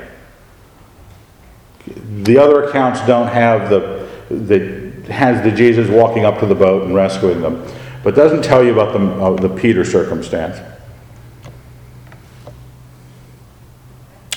The 2.24 2.38
other 2.38 2.63
accounts 2.63 3.05
don't 3.08 3.27
have 3.27 3.69
the, 3.69 4.08
the 4.29 4.89
has 5.12 5.43
the 5.43 5.51
Jesus 5.51 5.89
walking 5.89 6.25
up 6.25 6.39
to 6.39 6.46
the 6.46 6.55
boat 6.55 6.84
and 6.84 6.93
rescuing 6.93 7.41
them, 7.41 7.65
but 8.03 8.15
doesn't 8.15 8.43
tell 8.43 8.63
you 8.63 8.74
about 8.74 8.93
the, 8.93 9.00
uh, 9.00 9.36
the 9.36 9.50
Peter 9.50 9.84
circumstance. 9.84 10.60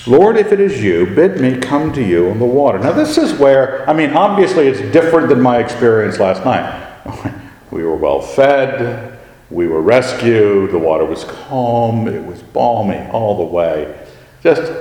Lord, 0.06 0.36
if 0.36 0.50
it 0.50 0.58
is 0.58 0.82
you, 0.82 1.06
bid 1.06 1.40
me 1.40 1.58
come 1.58 1.92
to 1.92 2.02
you 2.02 2.30
on 2.30 2.40
the 2.40 2.44
water. 2.44 2.78
Now, 2.78 2.92
this 2.92 3.18
is 3.18 3.34
where, 3.34 3.88
I 3.88 3.92
mean, 3.92 4.10
obviously 4.10 4.66
it's 4.66 4.80
different 4.92 5.28
than 5.28 5.40
my 5.40 5.58
experience 5.58 6.18
last 6.18 6.44
night. 6.44 6.90
we 7.70 7.84
were 7.84 7.94
well 7.94 8.20
fed, 8.20 9.20
we 9.50 9.68
were 9.68 9.80
rescued, 9.80 10.72
the 10.72 10.78
water 10.78 11.04
was 11.04 11.24
calm, 11.24 12.08
it 12.08 12.24
was 12.24 12.42
balmy 12.42 12.98
all 13.12 13.36
the 13.36 13.44
way. 13.44 14.06
Just 14.42 14.72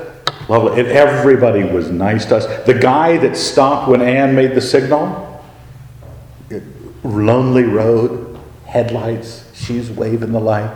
Lovely. 0.52 0.82
And 0.82 0.90
everybody 0.90 1.64
was 1.64 1.90
nice 1.92 2.26
to 2.26 2.36
us. 2.36 2.66
The 2.66 2.74
guy 2.74 3.16
that 3.20 3.38
stopped 3.38 3.88
when 3.88 4.02
Anne 4.02 4.36
made 4.36 4.54
the 4.54 4.60
signal, 4.60 5.42
lonely 7.06 7.64
road, 7.64 8.38
headlights, 8.66 9.50
she's 9.54 9.90
waving 9.90 10.34
the 10.34 10.42
light. 10.42 10.70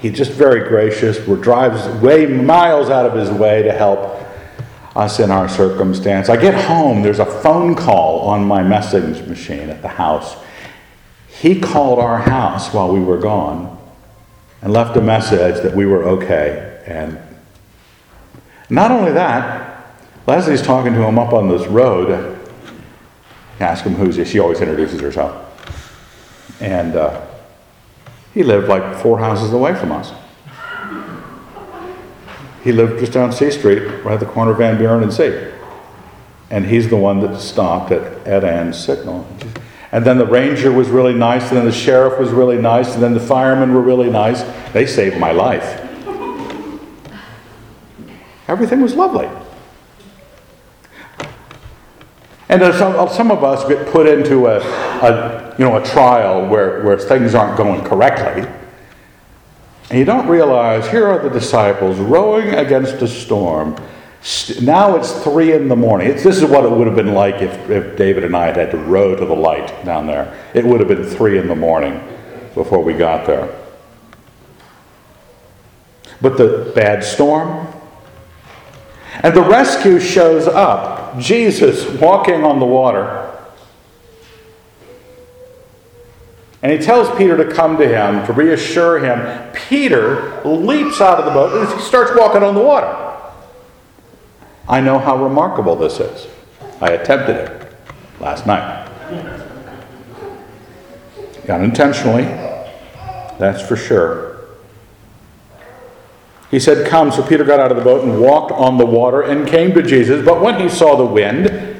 He's 0.00 0.14
just 0.14 0.32
very 0.32 0.68
gracious. 0.68 1.24
We're 1.24 1.36
drives 1.36 1.86
way 2.02 2.26
miles 2.26 2.90
out 2.90 3.06
of 3.06 3.12
his 3.12 3.30
way 3.30 3.62
to 3.62 3.70
help 3.70 4.20
us 4.96 5.20
in 5.20 5.30
our 5.30 5.48
circumstance. 5.48 6.28
I 6.28 6.36
get 6.36 6.64
home, 6.64 7.02
there's 7.02 7.20
a 7.20 7.42
phone 7.42 7.76
call 7.76 8.22
on 8.22 8.44
my 8.44 8.64
message 8.64 9.24
machine 9.28 9.70
at 9.70 9.82
the 9.82 9.88
house. 9.88 10.34
He 11.28 11.60
called 11.60 12.00
our 12.00 12.18
house 12.18 12.74
while 12.74 12.92
we 12.92 12.98
were 12.98 13.18
gone 13.18 13.78
and 14.62 14.72
left 14.72 14.96
a 14.96 15.00
message 15.00 15.62
that 15.62 15.76
we 15.76 15.86
were 15.86 16.02
okay 16.02 16.82
and 16.88 17.16
not 18.70 18.92
only 18.92 19.12
that, 19.12 19.84
Leslie's 20.26 20.62
talking 20.62 20.92
to 20.92 21.02
him 21.02 21.18
up 21.18 21.32
on 21.32 21.48
this 21.48 21.66
road. 21.66 22.38
Ask 23.58 23.84
him 23.84 23.94
who's 23.94 24.16
he. 24.16 24.24
She 24.24 24.38
always 24.38 24.60
introduces 24.60 25.00
herself. 25.00 25.46
And 26.60 26.94
uh, 26.94 27.26
he 28.32 28.42
lived 28.42 28.68
like 28.68 29.02
four 29.02 29.18
houses 29.18 29.52
away 29.52 29.74
from 29.74 29.92
us. 29.92 30.12
He 32.62 32.72
lived 32.72 33.00
just 33.00 33.12
down 33.12 33.32
C 33.32 33.50
Street, 33.50 33.80
right 34.04 34.14
at 34.14 34.20
the 34.20 34.26
corner 34.26 34.52
of 34.52 34.58
Van 34.58 34.78
Buren 34.78 35.02
and 35.02 35.12
C. 35.12 35.50
And 36.50 36.66
he's 36.66 36.88
the 36.88 36.96
one 36.96 37.20
that 37.20 37.40
stopped 37.40 37.90
at, 37.90 38.26
at 38.26 38.44
Ann's 38.44 38.78
signal. 38.78 39.26
And 39.92 40.04
then 40.04 40.18
the 40.18 40.26
ranger 40.26 40.70
was 40.70 40.88
really 40.88 41.14
nice, 41.14 41.48
and 41.48 41.56
then 41.56 41.64
the 41.64 41.72
sheriff 41.72 42.20
was 42.20 42.30
really 42.30 42.58
nice, 42.58 42.94
and 42.94 43.02
then 43.02 43.14
the 43.14 43.20
firemen 43.20 43.74
were 43.74 43.80
really 43.80 44.10
nice. 44.10 44.42
They 44.72 44.86
saved 44.86 45.18
my 45.18 45.32
life. 45.32 45.89
Everything 48.50 48.80
was 48.80 48.96
lovely. 48.96 49.28
And 52.48 52.60
uh, 52.60 52.76
some, 52.76 52.96
uh, 52.96 53.06
some 53.08 53.30
of 53.30 53.44
us 53.44 53.66
get 53.68 53.86
put 53.92 54.08
into 54.08 54.48
a, 54.48 54.58
a, 54.58 55.54
you 55.56 55.64
know, 55.64 55.76
a 55.76 55.84
trial 55.84 56.48
where, 56.48 56.82
where 56.82 56.98
things 56.98 57.36
aren't 57.36 57.56
going 57.56 57.84
correctly. 57.84 58.42
And 59.88 59.98
you 60.00 60.04
don't 60.04 60.26
realize 60.26 60.90
here 60.90 61.06
are 61.06 61.20
the 61.22 61.30
disciples 61.30 62.00
rowing 62.00 62.48
against 62.48 62.94
a 62.94 63.06
storm. 63.06 63.76
Now 64.60 64.96
it's 64.96 65.12
three 65.22 65.52
in 65.52 65.68
the 65.68 65.76
morning. 65.76 66.08
It's, 66.10 66.24
this 66.24 66.42
is 66.42 66.44
what 66.44 66.64
it 66.64 66.72
would 66.72 66.88
have 66.88 66.96
been 66.96 67.14
like 67.14 67.36
if, 67.36 67.70
if 67.70 67.96
David 67.96 68.24
and 68.24 68.36
I 68.36 68.46
had 68.46 68.56
had 68.56 68.72
to 68.72 68.78
row 68.78 69.14
to 69.14 69.24
the 69.24 69.32
light 69.32 69.84
down 69.84 70.08
there. 70.08 70.36
It 70.54 70.64
would 70.64 70.80
have 70.80 70.88
been 70.88 71.04
three 71.04 71.38
in 71.38 71.46
the 71.46 71.54
morning 71.54 72.02
before 72.56 72.82
we 72.82 72.94
got 72.94 73.28
there. 73.28 73.48
But 76.20 76.36
the 76.36 76.72
bad 76.74 77.04
storm, 77.04 77.69
And 79.22 79.34
the 79.34 79.42
rescue 79.42 80.00
shows 80.00 80.46
up 80.46 81.18
Jesus 81.18 81.86
walking 82.00 82.42
on 82.42 82.58
the 82.58 82.66
water. 82.66 83.26
And 86.62 86.70
he 86.72 86.78
tells 86.78 87.14
Peter 87.16 87.36
to 87.36 87.52
come 87.52 87.78
to 87.78 87.88
him 87.88 88.26
to 88.26 88.32
reassure 88.32 88.98
him. 88.98 89.52
Peter 89.52 90.42
leaps 90.44 91.00
out 91.00 91.18
of 91.18 91.24
the 91.24 91.30
boat 91.30 91.56
and 91.56 91.78
he 91.78 91.86
starts 91.86 92.12
walking 92.14 92.42
on 92.42 92.54
the 92.54 92.62
water. 92.62 92.94
I 94.68 94.80
know 94.80 94.98
how 94.98 95.22
remarkable 95.22 95.74
this 95.74 96.00
is. 96.00 96.26
I 96.80 96.92
attempted 96.92 97.36
it 97.36 97.72
last 98.20 98.46
night. 98.46 98.88
Unintentionally, 101.48 102.22
that's 103.38 103.60
for 103.60 103.76
sure. 103.76 104.29
He 106.50 106.58
said, 106.58 106.86
Come. 106.86 107.12
So 107.12 107.22
Peter 107.22 107.44
got 107.44 107.60
out 107.60 107.70
of 107.70 107.76
the 107.76 107.84
boat 107.84 108.02
and 108.02 108.20
walked 108.20 108.52
on 108.52 108.76
the 108.76 108.86
water 108.86 109.22
and 109.22 109.46
came 109.46 109.72
to 109.74 109.82
Jesus. 109.82 110.24
But 110.24 110.40
when 110.40 110.60
he 110.60 110.68
saw 110.68 110.96
the 110.96 111.04
wind, 111.04 111.76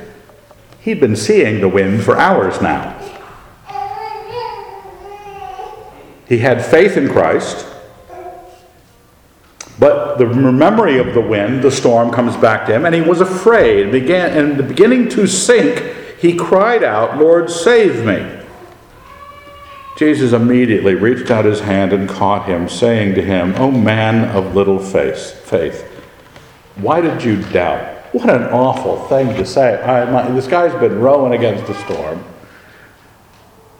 he'd 0.80 1.00
been 1.00 1.16
seeing 1.16 1.60
the 1.60 1.68
wind 1.68 2.02
for 2.04 2.16
hours 2.16 2.60
now. 2.60 2.96
He 6.28 6.38
had 6.38 6.64
faith 6.64 6.96
in 6.96 7.08
Christ, 7.08 7.66
but 9.80 10.18
the 10.18 10.26
memory 10.26 10.98
of 10.98 11.12
the 11.12 11.20
wind, 11.20 11.64
the 11.64 11.72
storm, 11.72 12.12
comes 12.12 12.36
back 12.36 12.66
to 12.66 12.72
him, 12.72 12.86
and 12.86 12.94
he 12.94 13.00
was 13.00 13.20
afraid. 13.20 13.90
Began, 13.90 14.38
and 14.38 14.56
the 14.56 14.62
beginning 14.62 15.08
to 15.08 15.26
sink, 15.26 15.82
he 16.20 16.36
cried 16.36 16.84
out, 16.84 17.18
Lord, 17.18 17.50
save 17.50 18.04
me. 18.04 18.39
Jesus 20.00 20.32
immediately 20.32 20.94
reached 20.94 21.30
out 21.30 21.44
his 21.44 21.60
hand 21.60 21.92
and 21.92 22.08
caught 22.08 22.48
him, 22.48 22.70
saying 22.70 23.14
to 23.16 23.20
him, 23.20 23.54
O 23.56 23.70
man 23.70 24.34
of 24.34 24.54
little 24.54 24.78
faith, 24.78 25.44
faith, 25.44 25.82
why 26.76 27.02
did 27.02 27.22
you 27.22 27.42
doubt? 27.52 27.98
What 28.14 28.30
an 28.30 28.44
awful 28.44 29.06
thing 29.08 29.34
to 29.34 29.44
say. 29.44 29.78
I, 29.82 30.10
my, 30.10 30.30
this 30.30 30.46
guy's 30.46 30.72
been 30.80 31.00
rowing 31.00 31.34
against 31.34 31.66
the 31.66 31.74
storm 31.84 32.24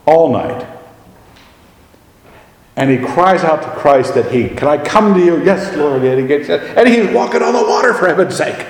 all 0.05 0.31
night. 0.31 0.67
And 2.77 2.91
he 2.91 2.99
cries 2.99 3.43
out 3.43 3.63
to 3.63 3.71
Christ 3.81 4.15
that 4.15 4.31
he, 4.31 4.51
can 4.51 4.69
I 4.69 4.77
come 4.77 5.15
to 5.15 5.25
you? 5.25 5.43
Yes, 5.43 5.75
Lord. 5.75 6.03
And, 6.03 6.21
he 6.21 6.27
gets, 6.27 6.51
and 6.51 6.87
he's 6.87 7.09
walking 7.15 7.41
on 7.41 7.55
the 7.55 7.65
water 7.65 7.95
for 7.95 8.07
heaven's 8.07 8.37
sake. 8.37 8.67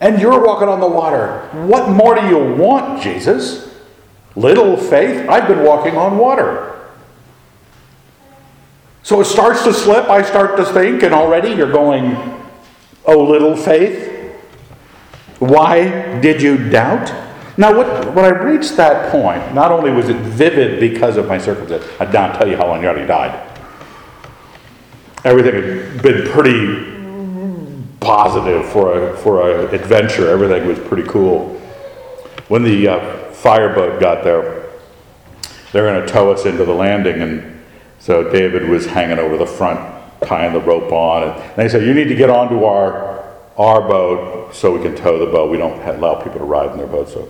And 0.00 0.18
you're 0.18 0.42
walking 0.42 0.68
on 0.70 0.80
the 0.80 0.88
water. 0.88 1.50
What 1.66 1.90
more 1.90 2.14
do 2.14 2.26
you 2.26 2.54
want, 2.54 3.02
Jesus? 3.02 3.73
Little 4.36 4.76
faith? 4.76 5.28
I've 5.28 5.46
been 5.46 5.62
walking 5.62 5.96
on 5.96 6.18
water. 6.18 6.70
So 9.02 9.20
it 9.20 9.26
starts 9.26 9.64
to 9.64 9.72
slip. 9.72 10.08
I 10.08 10.22
start 10.22 10.56
to 10.56 10.64
think, 10.64 11.02
and 11.02 11.14
already 11.14 11.50
you're 11.50 11.70
going, 11.70 12.16
Oh, 13.06 13.22
little 13.22 13.56
faith. 13.56 14.10
Why 15.38 16.20
did 16.20 16.40
you 16.40 16.70
doubt? 16.70 17.12
Now, 17.56 17.76
what, 17.76 18.14
when 18.14 18.24
I 18.24 18.28
reached 18.28 18.76
that 18.76 19.12
point, 19.12 19.54
not 19.54 19.70
only 19.70 19.90
was 19.90 20.08
it 20.08 20.16
vivid 20.16 20.80
because 20.80 21.16
of 21.16 21.28
my 21.28 21.38
circumstance, 21.38 21.84
I 22.00 22.06
don't 22.06 22.34
tell 22.34 22.48
you 22.48 22.56
how 22.56 22.66
long 22.66 22.80
he 22.80 22.86
already 22.86 23.06
died. 23.06 23.50
Everything 25.24 25.54
had 25.54 26.02
been 26.02 26.28
pretty 26.30 26.92
positive 28.00 28.66
for 28.68 28.98
a 28.98 29.16
for 29.18 29.50
an 29.50 29.74
adventure. 29.74 30.28
Everything 30.28 30.66
was 30.66 30.78
pretty 30.78 31.08
cool. 31.08 31.58
When 32.48 32.62
the 32.62 32.88
uh, 32.88 33.23
fireboat 33.44 34.00
got 34.00 34.24
there, 34.24 34.70
they're 35.72 35.84
going 35.84 36.04
to 36.04 36.12
tow 36.12 36.32
us 36.32 36.46
into 36.46 36.64
the 36.64 36.72
landing, 36.72 37.20
and 37.20 37.62
so 37.98 38.30
David 38.30 38.68
was 38.68 38.86
hanging 38.86 39.18
over 39.18 39.36
the 39.36 39.46
front, 39.46 39.78
tying 40.22 40.52
the 40.52 40.60
rope 40.60 40.90
on, 40.90 41.38
and 41.38 41.56
they 41.56 41.68
said, 41.68 41.82
"You 41.82 41.94
need 41.94 42.08
to 42.08 42.14
get 42.14 42.30
onto 42.30 42.64
our 42.64 43.22
our 43.56 43.80
boat 43.82 44.54
so 44.54 44.76
we 44.76 44.82
can 44.82 44.96
tow 44.96 45.18
the 45.18 45.30
boat. 45.30 45.50
We 45.50 45.58
don't 45.58 45.80
allow 45.86 46.16
people 46.16 46.38
to 46.38 46.44
ride 46.44 46.72
in 46.72 46.78
their 46.78 46.86
boat, 46.86 47.10
so." 47.10 47.28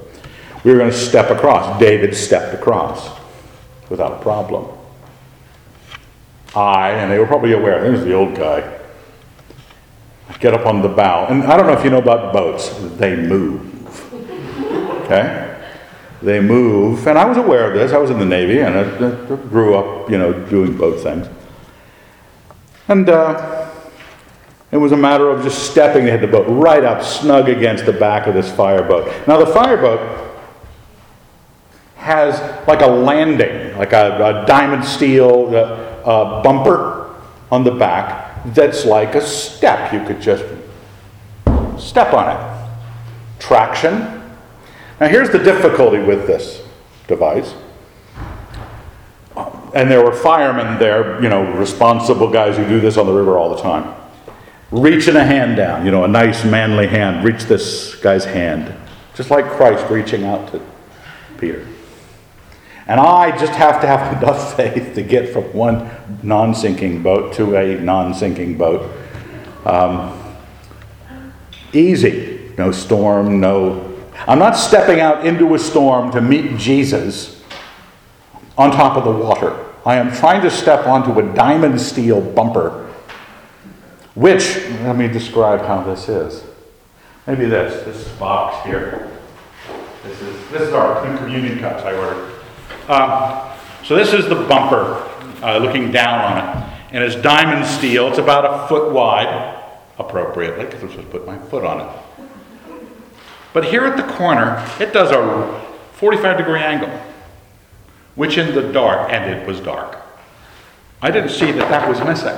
We 0.65 0.73
were 0.73 0.79
going 0.79 0.91
to 0.91 0.97
step 0.97 1.31
across. 1.31 1.79
David 1.79 2.17
stepped 2.17 2.55
across 2.55 3.11
without 3.91 4.13
a 4.13 4.23
problem. 4.23 4.67
I, 6.57 6.91
and 6.91 7.13
they 7.13 7.19
were 7.19 7.27
probably 7.27 7.53
aware, 7.53 7.83
there's 7.83 8.05
the 8.05 8.15
old 8.15 8.35
guy, 8.35 8.81
get 10.41 10.55
up 10.55 10.67
on 10.67 10.81
the 10.81 10.89
bow. 10.89 11.27
And 11.27 11.45
I 11.45 11.57
don't 11.57 11.67
know 11.67 11.75
if 11.75 11.85
you 11.85 11.91
know 11.91 11.99
about 11.99 12.33
boats, 12.33 12.71
they 12.97 13.15
move. 13.15 13.71
Okay? 15.05 15.54
They 16.25 16.41
move. 16.41 17.07
And 17.07 17.19
I 17.19 17.25
was 17.25 17.37
aware 17.37 17.71
of 17.71 17.75
this. 17.75 17.93
I 17.93 17.99
was 17.99 18.11
in 18.11 18.19
the 18.19 18.25
Navy 18.25 18.61
and 18.61 18.77
I, 18.77 19.37
grew 19.49 19.75
up, 19.75 20.11
you 20.11 20.19
know, 20.19 20.33
doing 20.49 20.77
boat 20.77 21.01
things. 21.01 21.29
And 22.89 23.09
uh, 23.09 23.71
it 24.71 24.79
was 24.79 24.93
a 24.93 24.97
matter 24.97 25.29
of 25.29 25.43
just 25.43 25.71
stepping 25.71 26.07
ahead 26.09 26.21
the 26.21 26.27
boat 26.27 26.47
right 26.49 26.83
up, 26.83 27.03
snug 27.03 27.49
against 27.49 27.87
the 27.87 27.93
back 27.93 28.27
of 28.27 28.35
this 28.35 28.51
fireboat. 28.55 29.29
Now, 29.29 29.39
the 29.39 29.47
fireboat 29.47 30.41
has 31.97 32.41
like 32.67 32.81
a 32.81 32.87
landing, 32.87 33.77
like 33.79 33.93
a, 33.93 34.43
a 34.43 34.47
diamond 34.47 34.85
steel 34.85 35.55
uh, 35.55 35.61
uh, 36.05 36.43
bumper 36.43 37.15
on 37.51 37.65
the 37.65 37.71
back 37.71 38.25
that's 38.47 38.85
like 38.85 39.15
a 39.15 39.21
step. 39.21 39.93
You 39.93 40.05
could 40.05 40.21
just 40.21 40.45
step 41.79 42.13
on 42.13 42.37
it. 42.37 42.71
Traction. 43.39 44.23
Now, 45.01 45.09
here's 45.09 45.31
the 45.31 45.39
difficulty 45.39 45.99
with 45.99 46.27
this 46.27 46.63
device. 47.09 47.55
And 49.75 49.91
there 49.91 50.05
were 50.05 50.13
firemen 50.13 50.79
there, 50.79 51.21
you 51.21 51.29
know, 51.29 51.53
responsible 51.55 52.31
guys 52.31 52.57
who 52.57 52.67
do 52.69 52.81
this 52.81 52.97
on 52.97 53.07
the 53.07 53.13
river 53.13 53.37
all 53.37 53.55
the 53.55 53.61
time. 53.61 53.93
Reaching 54.71 55.17
a 55.17 55.25
hand 55.25 55.57
down, 55.57 55.85
you 55.85 55.91
know, 55.91 56.05
a 56.05 56.09
nice 56.09 56.45
manly 56.45 56.87
hand, 56.87 57.25
reach 57.25 57.45
this 57.45 57.97
guy's 57.97 58.25
hand. 58.25 58.73
Just 59.17 59.31
like 59.31 59.45
Christ 59.47 59.91
reaching 59.91 60.25
out 60.25 60.51
to 60.53 60.61
Peter. 61.39 61.67
And 62.87 63.01
I 63.01 63.37
just 63.37 63.53
have 63.53 63.81
to 63.81 63.87
have 63.87 64.23
enough 64.23 64.57
faith 64.57 64.95
to 64.95 65.03
get 65.03 65.33
from 65.33 65.45
one 65.53 65.91
non 66.23 66.55
sinking 66.55 67.03
boat 67.03 67.33
to 67.35 67.57
a 67.57 67.81
non 67.81 68.15
sinking 68.15 68.57
boat. 68.57 68.91
Um, 69.65 70.37
easy. 71.73 72.53
No 72.57 72.71
storm, 72.71 73.41
no. 73.41 73.94
I'm 74.27 74.39
not 74.39 74.53
stepping 74.53 75.01
out 75.01 75.27
into 75.27 75.55
a 75.55 75.59
storm 75.59 76.11
to 76.13 76.21
meet 76.21 76.57
Jesus 76.57 77.43
on 78.57 78.71
top 78.71 78.97
of 78.97 79.05
the 79.05 79.11
water. 79.11 79.67
I 79.85 79.97
am 79.97 80.11
trying 80.13 80.41
to 80.43 80.51
step 80.51 80.87
onto 80.87 81.19
a 81.19 81.35
diamond 81.35 81.79
steel 81.79 82.21
bumper, 82.21 82.91
which, 84.15 84.57
let 84.83 84.97
me 84.97 85.09
describe 85.09 85.61
how 85.61 85.83
this 85.83 86.09
is. 86.09 86.43
Maybe 87.27 87.45
this, 87.45 87.85
this 87.85 88.09
box 88.17 88.67
here. 88.67 89.11
This 90.05 90.21
is, 90.23 90.51
this 90.51 90.63
is 90.63 90.73
our 90.73 91.03
communion 91.19 91.59
cups 91.59 91.83
I 91.83 91.95
ordered. 91.95 92.33
Um, 92.89 93.51
so 93.85 93.95
this 93.95 94.15
is 94.15 94.29
the 94.29 94.47
bumper 94.47 95.07
uh, 95.43 95.59
looking 95.59 95.93
down 95.93 96.21
on 96.21 96.39
it. 96.39 96.71
And 96.93 97.05
it's 97.05 97.17
diamond 97.17 97.67
steel. 97.67 98.09
It's 98.09 98.19
about 98.19 98.45
a 98.45 98.69
foot 98.69 98.93
wide, 98.93 99.63
appropriately, 99.99 100.65
because 100.65 100.83
I'm 100.83 100.91
supposed 100.91 101.11
to 101.11 101.19
put 101.19 101.27
my 101.27 101.39
foot 101.39 101.65
on 101.65 101.81
it. 101.81 102.04
But 103.55 103.65
here 103.67 103.85
at 103.85 103.97
the 103.97 104.13
corner, 104.15 104.69
it 104.81 104.93
does 104.93 105.13
a 105.13 105.65
45 105.93 106.39
degree 106.39 106.61
angle, 106.61 106.91
which 108.17 108.37
in 108.37 108.53
the 108.53 108.73
dark, 108.73 109.13
and 109.13 109.33
it 109.33 109.47
was 109.47 109.61
dark, 109.61 109.97
I 111.01 111.13
didn't 111.13 111.31
see 111.31 111.53
that 111.53 111.69
that 111.71 111.89
was 111.89 112.01
missing. 112.01 112.37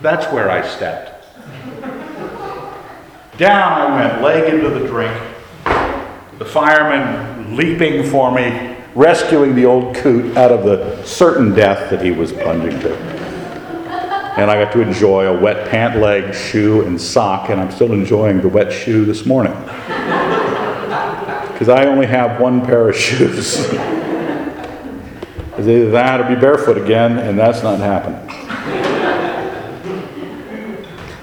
That's 0.00 0.32
where 0.32 0.50
I 0.50 0.66
stepped. 0.66 1.12
Down 3.36 3.72
I 3.72 3.94
went, 3.94 4.22
leg 4.22 4.54
into 4.54 4.70
the 4.70 4.86
drink. 4.86 5.14
The 6.38 6.44
fireman 6.46 7.54
leaping 7.54 8.04
for 8.04 8.32
me, 8.32 8.78
rescuing 8.94 9.54
the 9.54 9.66
old 9.66 9.94
coot 9.96 10.38
out 10.38 10.52
of 10.52 10.64
the 10.64 11.04
certain 11.04 11.54
death 11.54 11.90
that 11.90 12.02
he 12.02 12.12
was 12.12 12.32
plunging 12.32 12.80
to. 12.80 12.94
And 14.38 14.50
I 14.50 14.62
got 14.64 14.72
to 14.72 14.80
enjoy 14.80 15.26
a 15.26 15.38
wet 15.38 15.70
pant 15.70 15.98
leg, 15.98 16.34
shoe, 16.34 16.82
and 16.86 16.98
sock, 16.98 17.50
and 17.50 17.60
I'm 17.60 17.70
still 17.70 17.92
enjoying 17.92 18.40
the 18.40 18.48
wet 18.48 18.72
shoe 18.72 19.04
this 19.04 19.26
morning. 19.26 19.54
Because 21.56 21.70
I 21.70 21.86
only 21.86 22.04
have 22.06 22.38
one 22.38 22.66
pair 22.66 22.86
of 22.86 22.94
shoes. 22.98 23.60
it's 23.64 23.72
either 25.58 25.90
that 25.90 26.20
or 26.20 26.24
be 26.28 26.38
barefoot 26.38 26.76
again, 26.76 27.18
and 27.18 27.38
that's 27.38 27.62
not 27.62 27.78
happening. 27.78 28.20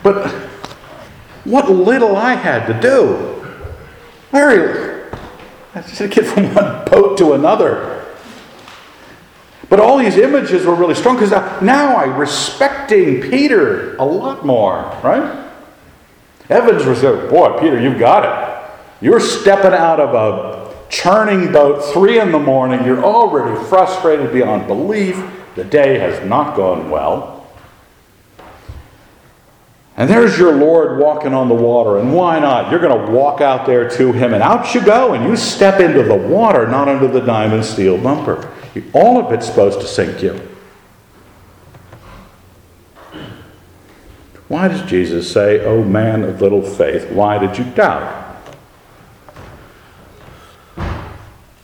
But 0.02 0.32
what 1.44 1.70
little 1.70 2.16
I 2.16 2.34
had 2.34 2.66
to 2.66 2.82
do. 2.82 3.46
Very 4.32 5.04
I 5.76 5.82
just 5.82 6.00
get 6.00 6.26
from 6.26 6.56
one 6.56 6.86
boat 6.86 7.16
to 7.20 7.34
another. 7.34 8.06
But 9.70 9.80
all 9.80 10.00
these 10.00 10.18
images 10.18 10.66
were 10.66 10.74
really 10.74 10.96
strong 10.96 11.16
because 11.16 11.32
now 11.62 11.98
I'm 11.98 12.18
respecting 12.18 13.22
Peter 13.22 13.96
a 13.98 14.04
lot 14.04 14.44
more, 14.44 14.82
right? 15.04 15.52
Evans 16.50 16.86
was 16.86 17.04
like, 17.04 17.30
boy, 17.30 17.60
Peter, 17.60 17.80
you've 17.80 18.00
got 18.00 18.26
it. 18.26 18.53
You're 19.04 19.20
stepping 19.20 19.74
out 19.74 20.00
of 20.00 20.16
a 20.16 20.74
churning 20.88 21.52
boat, 21.52 21.84
three 21.92 22.22
in 22.22 22.32
the 22.32 22.40
morning. 22.40 22.86
You're 22.86 23.04
already 23.04 23.62
frustrated 23.68 24.32
beyond 24.32 24.66
belief. 24.66 25.22
The 25.56 25.66
day 25.66 26.00
has 26.00 26.26
not 26.26 26.56
gone 26.56 26.90
well. 26.90 27.46
And 29.98 30.10
there's 30.10 30.40
your 30.40 30.56
Lord 30.56 31.00
walking 31.00 31.34
on 31.34 31.50
the 31.50 31.54
water, 31.54 32.00
and 32.00 32.14
why 32.14 32.40
not? 32.40 32.72
You're 32.72 32.80
going 32.80 33.06
to 33.06 33.12
walk 33.12 33.42
out 33.42 33.66
there 33.66 33.90
to 33.90 34.14
him, 34.14 34.34
and 34.34 34.42
out 34.42 34.74
you 34.74 34.82
go, 34.82 35.14
and 35.14 35.26
you 35.30 35.36
step 35.36 35.82
into 35.82 36.04
the 36.04 36.16
water, 36.16 36.66
not 36.66 36.88
into 36.88 37.10
the 37.10 37.20
diamond 37.20 37.66
steel 37.66 37.98
bumper. 37.98 38.54
All 38.94 39.20
of 39.20 39.34
it's 39.34 39.48
supposed 39.48 39.82
to 39.82 39.86
sink 39.86 40.24
you. 40.24 40.40
Why 44.48 44.70
does 44.70 44.82
Jesus 44.90 45.30
say, 45.30 45.66
Oh 45.66 45.84
man 45.84 46.24
of 46.24 46.40
little 46.40 46.62
faith, 46.62 47.12
why 47.12 47.38
did 47.38 47.58
you 47.58 47.66
doubt? 47.74 48.23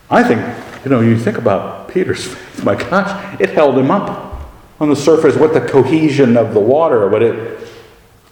I 0.10 0.24
think, 0.24 0.42
you 0.84 0.92
know, 0.92 1.02
you 1.02 1.18
think 1.18 1.38
about 1.38 1.90
Peter's 1.90 2.26
faith, 2.26 2.64
my 2.64 2.76
gosh, 2.76 3.40
it 3.40 3.52
held 3.52 3.78
him 3.78 3.92
up 3.92 4.42
on 4.80 4.90
the 4.90 4.96
surface 4.96 5.36
with 5.36 5.54
the 5.54 5.62
cohesion 5.62 6.38
of 6.38 6.54
the 6.54 6.60
water, 6.60 7.10
but 7.10 7.22
it 7.22 7.60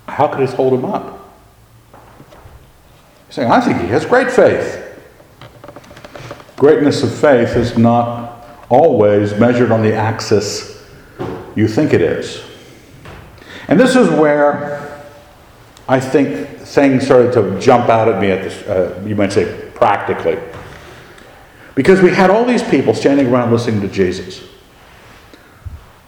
how 0.08 0.28
could 0.28 0.42
it 0.42 0.50
hold 0.52 0.74
him 0.74 0.86
up? 0.86 1.20
He's 3.28 3.36
saying, 3.36 3.52
I 3.52 3.62
think 3.62 3.82
he 3.82 3.88
has 3.88 4.06
great 4.06 4.32
faith. 4.32 4.84
Greatness 6.56 7.04
of 7.04 7.14
faith 7.14 7.56
is 7.56 7.78
not 7.78 8.46
always 8.70 9.34
measured 9.36 9.72
on 9.72 9.82
the 9.82 9.94
axis 9.94 10.84
you 11.56 11.68
think 11.68 11.94
it 11.94 12.02
is. 12.02 12.44
And 13.68 13.80
this 13.80 13.96
is 13.96 14.10
where 14.10 15.04
I 15.88 16.00
think 16.00 16.60
things 16.60 17.06
started 17.06 17.34
to 17.34 17.60
jump 17.60 17.90
out 17.90 18.08
at 18.08 18.22
me 18.22 18.32
at 18.32 18.44
this, 18.44 18.62
uh, 18.68 19.02
you 19.06 19.16
might 19.16 19.32
say 19.32 19.70
practically. 19.74 20.38
Because 21.78 22.02
we 22.02 22.10
had 22.10 22.32
all 22.32 22.44
these 22.44 22.64
people 22.64 22.96
standing 22.96 23.28
around 23.28 23.52
listening 23.52 23.82
to 23.82 23.88
Jesus. 23.88 24.40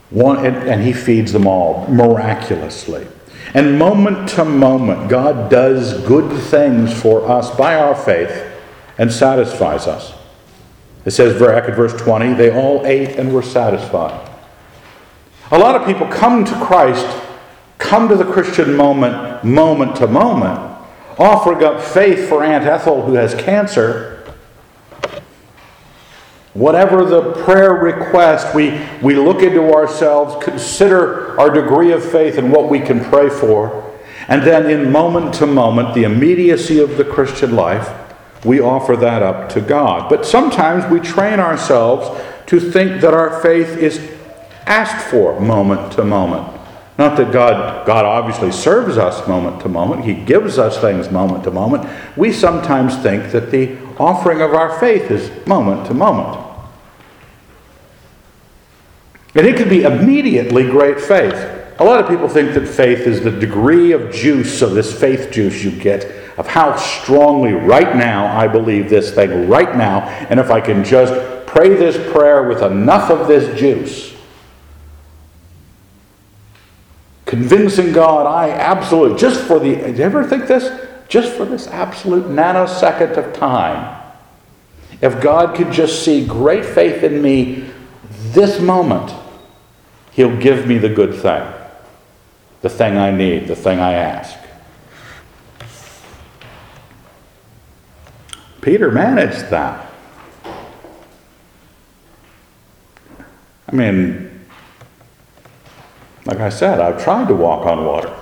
One, 0.09 0.43
and, 0.43 0.57
and 0.67 0.81
he 0.81 0.93
feeds 0.93 1.31
them 1.31 1.45
all 1.45 1.87
miraculously. 1.87 3.07
And 3.53 3.77
moment 3.77 4.29
to 4.29 4.45
moment, 4.45 5.09
God 5.09 5.51
does 5.51 6.01
good 6.07 6.41
things 6.41 6.91
for 6.99 7.29
us 7.29 7.55
by 7.55 7.75
our 7.75 7.93
faith 7.93 8.51
and 8.97 9.13
satisfies 9.13 9.85
us. 9.85 10.11
It 11.05 11.11
says 11.11 11.39
back 11.39 11.69
at 11.69 11.75
verse 11.75 11.93
20, 12.01 12.33
they 12.33 12.51
all 12.51 12.83
ate 12.87 13.09
and 13.17 13.31
were 13.31 13.43
satisfied. 13.43 14.27
A 15.51 15.59
lot 15.59 15.79
of 15.79 15.85
people 15.85 16.07
come 16.07 16.45
to 16.45 16.65
Christ, 16.65 17.05
come 17.77 18.07
to 18.09 18.15
the 18.15 18.25
Christian 18.25 18.75
moment, 18.75 19.43
moment 19.43 19.97
to 19.97 20.07
moment, 20.07 20.59
offering 21.19 21.63
up 21.63 21.79
faith 21.79 22.27
for 22.27 22.43
Aunt 22.43 22.65
Ethel 22.65 23.03
who 23.05 23.13
has 23.13 23.35
cancer 23.35 24.18
Whatever 26.53 27.05
the 27.05 27.33
prayer 27.43 27.73
request, 27.73 28.55
we, 28.55 28.81
we 29.01 29.15
look 29.15 29.43
into 29.43 29.71
ourselves, 29.71 30.43
consider 30.43 31.39
our 31.39 31.49
degree 31.49 31.91
of 31.91 32.03
faith 32.03 32.37
and 32.37 32.51
what 32.51 32.69
we 32.69 32.79
can 32.79 33.03
pray 33.05 33.29
for. 33.29 33.85
And 34.27 34.43
then, 34.43 34.69
in 34.69 34.91
moment 34.91 35.33
to 35.35 35.47
moment, 35.47 35.93
the 35.93 36.03
immediacy 36.03 36.79
of 36.79 36.97
the 36.97 37.03
Christian 37.03 37.55
life, 37.55 37.89
we 38.45 38.59
offer 38.59 38.95
that 38.95 39.21
up 39.21 39.49
to 39.49 39.61
God. 39.61 40.09
But 40.09 40.25
sometimes 40.25 40.89
we 40.91 40.99
train 40.99 41.39
ourselves 41.39 42.19
to 42.47 42.59
think 42.59 43.01
that 43.01 43.13
our 43.13 43.41
faith 43.41 43.77
is 43.77 43.99
asked 44.65 45.07
for 45.07 45.39
moment 45.39 45.91
to 45.93 46.03
moment. 46.03 46.47
Not 46.97 47.15
that 47.17 47.31
God, 47.31 47.87
God 47.87 48.05
obviously 48.05 48.51
serves 48.51 48.97
us 48.97 49.25
moment 49.27 49.61
to 49.61 49.69
moment, 49.69 50.03
He 50.03 50.13
gives 50.13 50.57
us 50.57 50.79
things 50.79 51.09
moment 51.09 51.43
to 51.45 51.51
moment. 51.51 51.89
We 52.17 52.33
sometimes 52.33 52.97
think 52.97 53.31
that 53.31 53.51
the 53.51 53.77
offering 53.99 54.41
of 54.41 54.53
our 54.53 54.79
faith 54.79 55.11
is 55.11 55.29
moment 55.45 55.85
to 55.87 55.93
moment. 55.93 56.45
And 59.35 59.45
it 59.45 59.57
can 59.57 59.69
be 59.69 59.83
immediately 59.83 60.63
great 60.63 60.99
faith. 60.99 61.35
A 61.79 61.83
lot 61.83 62.03
of 62.03 62.09
people 62.09 62.27
think 62.27 62.53
that 62.55 62.67
faith 62.67 63.01
is 63.01 63.21
the 63.21 63.31
degree 63.31 63.91
of 63.91 64.11
juice, 64.11 64.61
of 64.61 64.73
this 64.73 64.97
faith 64.97 65.31
juice 65.31 65.63
you 65.63 65.71
get, 65.71 66.05
of 66.37 66.47
how 66.47 66.75
strongly 66.75 67.53
right 67.53 67.95
now 67.95 68.25
I 68.25 68.47
believe 68.47 68.89
this 68.89 69.13
thing 69.13 69.47
right 69.47 69.77
now, 69.77 70.01
and 70.29 70.39
if 70.39 70.49
I 70.49 70.61
can 70.61 70.83
just 70.83 71.13
pray 71.45 71.69
this 71.69 71.95
prayer 72.11 72.47
with 72.47 72.61
enough 72.61 73.09
of 73.09 73.27
this 73.27 73.57
juice, 73.59 74.13
convincing 77.25 77.91
God, 77.91 78.25
I 78.25 78.49
absolutely, 78.49 79.17
just 79.17 79.41
for 79.41 79.59
the, 79.59 79.75
do 79.75 79.91
you 79.91 80.03
ever 80.03 80.25
think 80.25 80.47
this? 80.47 80.88
Just 81.09 81.35
for 81.35 81.43
this 81.43 81.67
absolute 81.67 82.25
nanosecond 82.25 83.17
of 83.17 83.33
time, 83.33 83.99
if 85.01 85.19
God 85.21 85.55
could 85.55 85.71
just 85.71 86.05
see 86.05 86.25
great 86.25 86.63
faith 86.63 87.03
in 87.03 87.21
me 87.21 87.65
this 88.31 88.61
moment, 88.61 89.11
He'll 90.11 90.37
give 90.37 90.67
me 90.67 90.77
the 90.77 90.89
good 90.89 91.15
thing, 91.15 91.51
the 92.61 92.69
thing 92.69 92.97
I 92.97 93.09
need, 93.09 93.47
the 93.47 93.55
thing 93.55 93.79
I 93.79 93.93
ask. 93.93 94.37
Peter 98.61 98.91
managed 98.91 99.49
that. 99.49 99.89
I 103.67 103.75
mean, 103.75 104.45
like 106.25 106.39
I 106.39 106.49
said, 106.49 106.79
I've 106.79 107.01
tried 107.01 107.29
to 107.29 107.35
walk 107.35 107.65
on 107.65 107.85
water. 107.85 108.18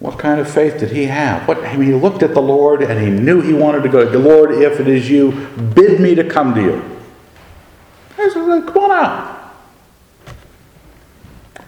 What 0.00 0.18
kind 0.18 0.40
of 0.40 0.48
faith 0.48 0.78
did 0.78 0.92
he 0.92 1.06
have? 1.06 1.48
What, 1.48 1.64
I 1.64 1.76
mean, 1.76 1.88
he 1.88 1.94
looked 1.94 2.22
at 2.22 2.32
the 2.32 2.40
Lord 2.40 2.82
and 2.82 3.00
he 3.00 3.10
knew 3.10 3.40
he 3.40 3.52
wanted 3.52 3.82
to 3.82 3.88
go. 3.88 4.02
Lord, 4.02 4.52
if 4.52 4.78
it 4.78 4.86
is 4.86 5.10
you, 5.10 5.32
bid 5.74 6.00
me 6.00 6.14
to 6.14 6.28
come 6.28 6.54
to 6.54 6.62
you. 6.62 6.98
I 8.16 8.28
said, 8.28 8.66
come 8.66 8.78
on 8.78 8.90
out. 8.92 9.38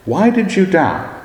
Why 0.05 0.31
did 0.31 0.55
you 0.55 0.67
doubt? 0.67 1.17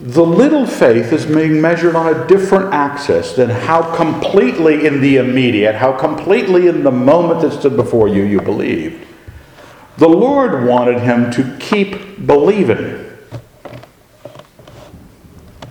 The 0.00 0.24
little 0.24 0.66
faith 0.66 1.12
is 1.12 1.26
being 1.26 1.60
measured 1.60 1.94
on 1.94 2.14
a 2.14 2.26
different 2.26 2.72
axis 2.72 3.32
than 3.32 3.50
how 3.50 3.94
completely 3.94 4.86
in 4.86 5.02
the 5.02 5.18
immediate, 5.18 5.74
how 5.74 5.92
completely 5.92 6.68
in 6.68 6.84
the 6.84 6.90
moment 6.90 7.42
that 7.42 7.52
stood 7.52 7.76
before 7.76 8.08
you, 8.08 8.22
you 8.22 8.40
believed. 8.40 9.06
The 9.98 10.08
Lord 10.08 10.64
wanted 10.64 11.00
him 11.00 11.30
to 11.32 11.56
keep 11.58 12.26
believing. 12.26 13.09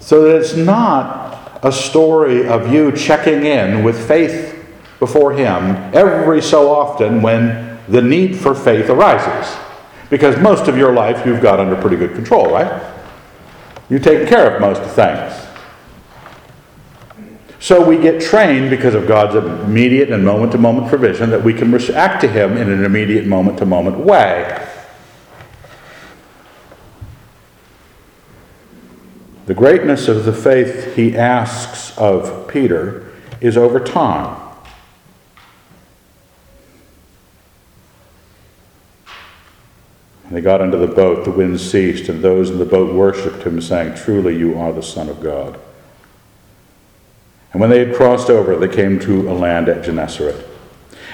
So 0.09 0.23
that 0.23 0.37
it's 0.37 0.55
not 0.55 1.59
a 1.61 1.71
story 1.71 2.47
of 2.47 2.73
you 2.73 2.91
checking 2.91 3.45
in 3.45 3.83
with 3.83 4.07
faith 4.07 4.55
before 4.97 5.33
Him 5.33 5.75
every 5.93 6.41
so 6.41 6.73
often 6.73 7.21
when 7.21 7.77
the 7.87 8.01
need 8.01 8.35
for 8.35 8.55
faith 8.55 8.89
arises. 8.89 9.55
Because 10.09 10.35
most 10.39 10.67
of 10.67 10.75
your 10.75 10.93
life 10.93 11.27
you've 11.27 11.43
got 11.43 11.59
under 11.59 11.79
pretty 11.79 11.95
good 11.95 12.15
control, 12.15 12.49
right? 12.49 12.91
You've 13.87 14.01
taken 14.01 14.27
care 14.27 14.51
of 14.51 14.59
most 14.59 14.81
things. 14.81 15.31
So 17.59 17.87
we 17.87 17.99
get 17.99 18.19
trained 18.19 18.71
because 18.71 18.95
of 18.95 19.07
God's 19.07 19.35
immediate 19.35 20.09
and 20.09 20.25
moment 20.25 20.53
to 20.53 20.57
moment 20.57 20.87
provision 20.87 21.29
that 21.29 21.43
we 21.43 21.53
can 21.53 21.71
react 21.71 22.21
to 22.21 22.27
Him 22.27 22.57
in 22.57 22.71
an 22.71 22.83
immediate 22.83 23.27
moment 23.27 23.59
to 23.59 23.65
moment 23.67 23.97
way. 23.97 24.68
The 29.49 29.55
greatness 29.55 30.07
of 30.07 30.25
the 30.25 30.31
faith 30.31 30.95
he 30.95 31.17
asks 31.17 31.97
of 31.97 32.47
Peter 32.47 33.11
is 33.41 33.57
over 33.57 33.79
time. 33.79 34.39
They 40.29 40.41
got 40.41 40.61
into 40.61 40.77
the 40.77 40.85
boat, 40.85 41.25
the 41.25 41.31
wind 41.31 41.59
ceased, 41.59 42.09
and 42.09 42.21
those 42.21 42.51
in 42.51 42.59
the 42.59 42.65
boat 42.65 42.93
worshipped 42.93 43.41
him, 43.41 43.59
saying, 43.59 43.95
Truly 43.95 44.37
you 44.37 44.55
are 44.59 44.71
the 44.71 44.83
Son 44.83 45.09
of 45.09 45.19
God. 45.19 45.59
And 47.51 47.59
when 47.59 47.71
they 47.71 47.83
had 47.83 47.95
crossed 47.95 48.29
over, 48.29 48.55
they 48.55 48.67
came 48.67 48.99
to 48.99 49.31
a 49.31 49.33
land 49.33 49.67
at 49.67 49.83
Gennesaret. 49.83 50.47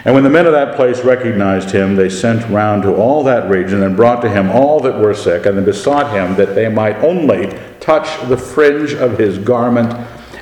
And 0.04 0.14
when 0.14 0.26
the 0.26 0.30
men 0.30 0.46
of 0.46 0.52
that 0.52 0.76
place 0.76 1.06
recognized 1.06 1.72
him, 1.72 1.96
they 1.96 2.10
sent 2.10 2.52
round 2.52 2.84
to 2.84 2.94
all 2.94 3.24
that 3.24 3.50
region 3.50 3.82
and 3.82 3.96
brought 3.96 4.22
to 4.24 4.30
him 4.30 4.52
all 4.52 4.82
that 4.82 5.00
were 5.00 5.14
sick, 5.14 5.46
and 5.46 5.66
besought 5.66 6.12
him 6.12 6.36
that 6.36 6.54
they 6.54 6.68
might 6.68 6.98
only 6.98 7.58
touch 7.86 8.28
the 8.28 8.36
fringe 8.36 8.94
of 8.94 9.18
his 9.20 9.38
garment. 9.38 9.94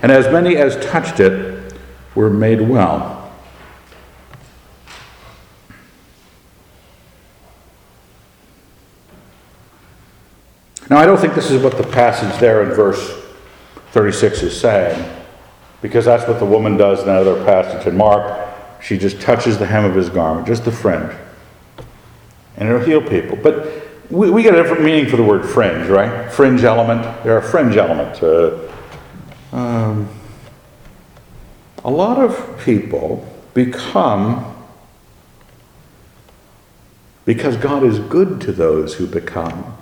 And 0.01 0.11
as 0.11 0.31
many 0.31 0.55
as 0.55 0.77
touched 0.85 1.19
it 1.19 1.73
were 2.15 2.29
made 2.29 2.61
well. 2.61 3.19
Now, 10.89 10.97
I 10.99 11.05
don't 11.05 11.19
think 11.19 11.33
this 11.33 11.51
is 11.51 11.61
what 11.61 11.77
the 11.77 11.83
passage 11.83 12.39
there 12.39 12.63
in 12.63 12.69
verse 12.69 13.21
36 13.91 14.43
is 14.43 14.59
saying, 14.59 15.11
because 15.81 16.05
that's 16.05 16.27
what 16.27 16.39
the 16.39 16.45
woman 16.45 16.77
does 16.77 17.01
in 17.01 17.09
another 17.09 17.43
passage 17.43 17.87
in 17.87 17.97
Mark. 17.97 18.49
She 18.81 18.97
just 18.97 19.19
touches 19.19 19.57
the 19.57 19.65
hem 19.65 19.85
of 19.85 19.95
his 19.95 20.09
garment, 20.09 20.45
just 20.45 20.65
the 20.65 20.71
fringe, 20.71 21.13
and 22.57 22.69
it'll 22.69 22.81
heal 22.81 23.01
people. 23.01 23.37
But 23.41 23.65
we, 24.13 24.29
we 24.29 24.43
get 24.43 24.53
a 24.53 24.61
different 24.61 24.83
meaning 24.83 25.09
for 25.09 25.17
the 25.17 25.23
word 25.23 25.43
fringe, 25.43 25.87
right? 25.89 26.31
Fringe 26.31 26.63
element. 26.63 27.01
There 27.23 27.35
are 27.35 27.41
fringe 27.41 27.75
elements. 27.75 28.21
Uh, 28.21 28.71
um, 29.51 30.07
a 31.83 31.89
lot 31.89 32.19
of 32.19 32.59
people 32.63 33.27
become 33.55 34.53
because 37.25 37.57
God 37.57 37.83
is 37.83 37.99
good 37.99 38.39
to 38.41 38.51
those 38.51 38.95
who 38.95 39.07
become 39.07 39.77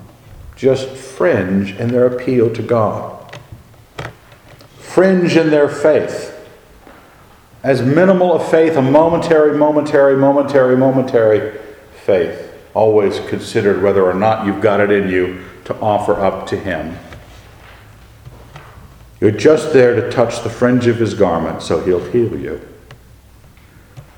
just 0.56 0.90
fringe 0.90 1.74
in 1.74 1.90
their 1.90 2.06
appeal 2.06 2.54
to 2.54 2.62
God, 2.62 3.38
fringe 4.78 5.36
in 5.36 5.50
their 5.50 5.68
faith. 5.68 6.30
As 7.64 7.82
minimal 7.82 8.34
a 8.34 8.40
faith, 8.44 8.76
a 8.78 8.82
momentary, 8.82 9.58
momentary, 9.58 10.16
momentary, 10.16 10.78
momentary 10.78 11.60
faith, 12.06 12.51
always 12.74 13.20
considered 13.30 13.82
whether 13.82 14.04
or 14.04 14.14
not 14.14 14.46
you've 14.46 14.62
got 14.62 14.80
it 14.80 14.92
in 14.92 15.10
you 15.10 15.44
to 15.66 15.76
offer 15.80 16.14
up 16.14 16.48
to 16.48 16.58
Him. 16.58 16.98
You're 19.20 19.32
just 19.32 19.74
there 19.74 19.96
to 19.96 20.10
touch 20.10 20.44
the 20.44 20.50
fringe 20.50 20.88
of 20.88 20.98
His 20.98 21.14
garment 21.14 21.62
so 21.62 21.84
He'll 21.84 22.04
heal 22.12 22.38
you. 22.38 22.62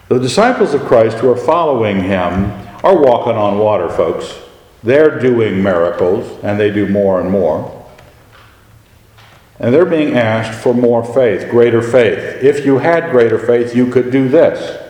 The 0.10 0.20
disciples 0.20 0.74
of 0.74 0.82
Christ 0.82 1.18
who 1.18 1.30
are 1.32 1.38
following 1.38 2.04
Him 2.04 2.52
are 2.84 2.98
walking 2.98 3.34
on 3.34 3.58
water, 3.58 3.90
folks. 3.90 4.40
They're 4.84 5.20
doing 5.20 5.64
miracles, 5.64 6.44
and 6.44 6.60
they 6.60 6.70
do 6.70 6.88
more 6.88 7.22
and 7.22 7.30
more. 7.30 7.80
And 9.60 9.74
they're 9.74 9.86
being 9.86 10.16
asked 10.16 10.62
for 10.62 10.74
more 10.74 11.06
faith, 11.06 11.50
greater 11.50 11.82
faith. 11.82 12.44
If 12.44 12.66
you 12.66 12.80
had 12.80 13.12
greater 13.12 13.40
faith, 13.40 13.74
you 13.76 13.90
could 13.90 14.12
do 14.12 14.28
this. 14.28 14.83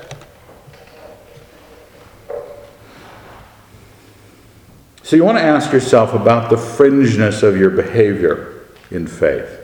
So 5.13 5.17
you 5.17 5.26
want 5.26 5.38
to 5.38 5.43
ask 5.43 5.71
yourself 5.71 6.15
about 6.15 6.49
the 6.49 6.58
fringeness 6.58 7.43
of 7.43 7.56
your 7.56 7.69
behavior 7.69 8.63
in 8.89 9.06
faith. 9.06 9.60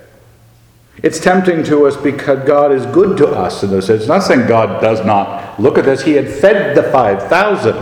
It's 1.02 1.20
tempting 1.20 1.64
to 1.64 1.88
us 1.88 1.98
because 1.98 2.48
God 2.48 2.72
is 2.72 2.86
good 2.86 3.18
to 3.18 3.28
us 3.30 3.64
in 3.64 3.72
this. 3.72 3.90
It's 3.90 4.06
not 4.06 4.20
saying 4.20 4.48
God 4.48 4.80
does 4.80 5.04
not. 5.04 5.60
Look 5.60 5.80
at 5.80 5.86
this. 5.86 6.04
He 6.04 6.12
had 6.12 6.30
fed 6.30 6.78
the 6.78 6.84
5,000. 6.84 7.74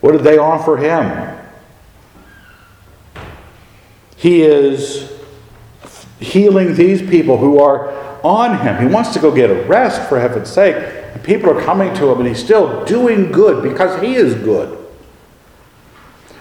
What 0.00 0.10
did 0.10 0.22
they 0.22 0.38
offer 0.38 0.76
him? 0.76 1.38
He 4.16 4.42
is 4.42 5.12
healing 6.18 6.74
these 6.74 7.00
people 7.00 7.38
who 7.38 7.60
are 7.60 7.92
on 8.24 8.58
him. 8.58 8.84
He 8.84 8.92
wants 8.92 9.12
to 9.12 9.20
go 9.20 9.32
get 9.32 9.50
a 9.50 9.62
rest, 9.68 10.08
for 10.08 10.18
heaven's 10.18 10.50
sake. 10.50 10.74
And 11.14 11.22
people 11.22 11.56
are 11.56 11.62
coming 11.62 11.94
to 11.94 12.10
him, 12.10 12.18
and 12.18 12.26
he's 12.26 12.42
still 12.42 12.84
doing 12.86 13.30
good 13.30 13.62
because 13.62 14.02
he 14.02 14.16
is 14.16 14.34
good. 14.34 14.77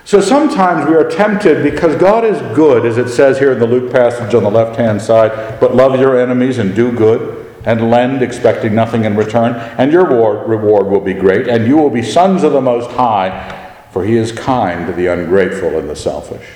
So 0.07 0.21
sometimes 0.21 0.89
we 0.89 0.95
are 0.95 1.09
tempted 1.09 1.61
because 1.69 1.97
God 1.97 2.23
is 2.23 2.39
good, 2.55 2.85
as 2.85 2.97
it 2.97 3.09
says 3.09 3.39
here 3.39 3.51
in 3.51 3.59
the 3.59 3.67
Luke 3.67 3.91
passage 3.91 4.33
on 4.33 4.43
the 4.43 4.49
left 4.49 4.79
hand 4.79 5.01
side, 5.01 5.59
but 5.59 5.75
love 5.75 5.99
your 5.99 6.17
enemies 6.17 6.59
and 6.59 6.73
do 6.73 6.93
good 6.93 7.53
and 7.65 7.91
lend, 7.91 8.21
expecting 8.21 8.73
nothing 8.73 9.03
in 9.03 9.17
return, 9.17 9.55
and 9.77 9.91
your 9.91 10.05
reward, 10.05 10.47
reward 10.47 10.87
will 10.87 11.01
be 11.01 11.13
great, 11.13 11.49
and 11.49 11.67
you 11.67 11.75
will 11.75 11.89
be 11.89 12.01
sons 12.01 12.43
of 12.43 12.53
the 12.53 12.61
Most 12.61 12.89
High, 12.91 13.89
for 13.91 14.05
he 14.05 14.15
is 14.15 14.31
kind 14.31 14.87
to 14.87 14.93
the 14.93 15.07
ungrateful 15.07 15.77
and 15.77 15.89
the 15.89 15.95
selfish. 15.97 16.47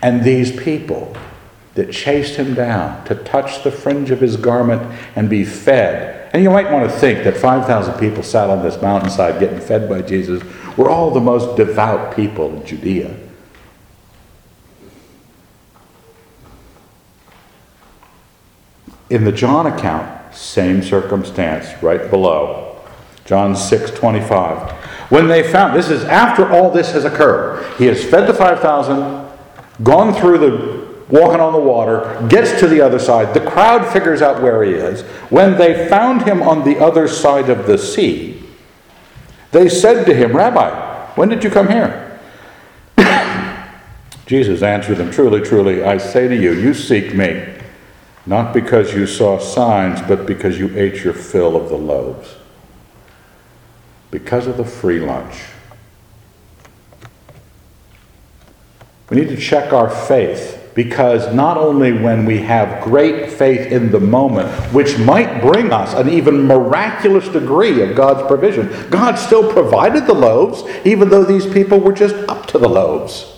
And 0.00 0.24
these 0.24 0.50
people 0.50 1.14
that 1.74 1.92
chased 1.92 2.36
him 2.36 2.54
down 2.54 3.04
to 3.04 3.14
touch 3.14 3.62
the 3.62 3.70
fringe 3.70 4.10
of 4.10 4.22
his 4.22 4.38
garment 4.38 4.98
and 5.14 5.28
be 5.28 5.44
fed. 5.44 6.23
And 6.34 6.42
you 6.42 6.50
might 6.50 6.68
want 6.68 6.90
to 6.90 6.98
think 6.98 7.22
that 7.22 7.36
5,000 7.36 7.94
people 7.94 8.24
sat 8.24 8.50
on 8.50 8.60
this 8.60 8.82
mountainside 8.82 9.38
getting 9.38 9.60
fed 9.60 9.88
by 9.88 10.02
Jesus 10.02 10.42
were 10.76 10.90
all 10.90 11.12
the 11.12 11.20
most 11.20 11.56
devout 11.56 12.16
people 12.16 12.56
in 12.56 12.66
Judea. 12.66 13.16
In 19.10 19.22
the 19.22 19.30
John 19.30 19.68
account, 19.68 20.34
same 20.34 20.82
circumstance 20.82 21.80
right 21.80 22.10
below. 22.10 22.82
John 23.24 23.54
6 23.54 23.92
25. 23.92 24.72
When 25.12 25.28
they 25.28 25.44
found, 25.44 25.76
this 25.76 25.88
is 25.88 26.02
after 26.02 26.50
all 26.50 26.68
this 26.72 26.90
has 26.92 27.04
occurred. 27.04 27.64
He 27.76 27.86
has 27.86 28.04
fed 28.04 28.28
the 28.28 28.34
5,000, 28.34 29.24
gone 29.84 30.12
through 30.12 30.38
the 30.38 30.83
walking 31.08 31.40
on 31.40 31.52
the 31.52 31.58
water, 31.58 32.26
gets 32.28 32.58
to 32.60 32.66
the 32.66 32.80
other 32.80 32.98
side. 32.98 33.34
The 33.34 33.40
crowd 33.40 33.92
figures 33.92 34.22
out 34.22 34.42
where 34.42 34.62
he 34.62 34.72
is. 34.72 35.02
When 35.30 35.58
they 35.58 35.88
found 35.88 36.22
him 36.22 36.42
on 36.42 36.64
the 36.64 36.78
other 36.78 37.08
side 37.08 37.50
of 37.50 37.66
the 37.66 37.76
sea, 37.76 38.42
they 39.52 39.68
said 39.68 40.04
to 40.06 40.14
him, 40.14 40.34
Rabbi, 40.34 41.12
when 41.14 41.28
did 41.28 41.44
you 41.44 41.50
come 41.50 41.68
here? 41.68 42.20
Jesus 44.26 44.62
answered 44.62 44.96
them, 44.96 45.10
Truly, 45.10 45.40
truly, 45.42 45.84
I 45.84 45.98
say 45.98 46.26
to 46.26 46.36
you, 46.36 46.52
you 46.52 46.74
seek 46.74 47.14
me, 47.14 47.54
not 48.26 48.54
because 48.54 48.94
you 48.94 49.06
saw 49.06 49.38
signs, 49.38 50.00
but 50.02 50.26
because 50.26 50.58
you 50.58 50.76
ate 50.76 51.04
your 51.04 51.12
fill 51.12 51.56
of 51.56 51.68
the 51.68 51.76
loaves. 51.76 52.36
Because 54.10 54.46
of 54.46 54.56
the 54.56 54.64
free 54.64 55.00
lunch. 55.00 55.44
We 59.10 59.18
need 59.18 59.28
to 59.28 59.36
check 59.36 59.72
our 59.72 59.90
faith 59.90 60.63
because 60.74 61.32
not 61.32 61.56
only 61.56 61.92
when 61.92 62.24
we 62.26 62.38
have 62.38 62.82
great 62.82 63.30
faith 63.30 63.70
in 63.70 63.92
the 63.92 64.00
moment, 64.00 64.48
which 64.72 64.98
might 64.98 65.40
bring 65.40 65.72
us 65.72 65.94
an 65.94 66.08
even 66.08 66.46
miraculous 66.46 67.28
degree 67.28 67.80
of 67.82 67.94
God's 67.94 68.26
provision, 68.26 68.90
God 68.90 69.14
still 69.14 69.52
provided 69.52 70.06
the 70.06 70.14
loaves, 70.14 70.64
even 70.84 71.10
though 71.10 71.24
these 71.24 71.46
people 71.46 71.78
were 71.78 71.92
just 71.92 72.16
up 72.28 72.46
to 72.46 72.58
the 72.58 72.68
loaves. 72.68 73.30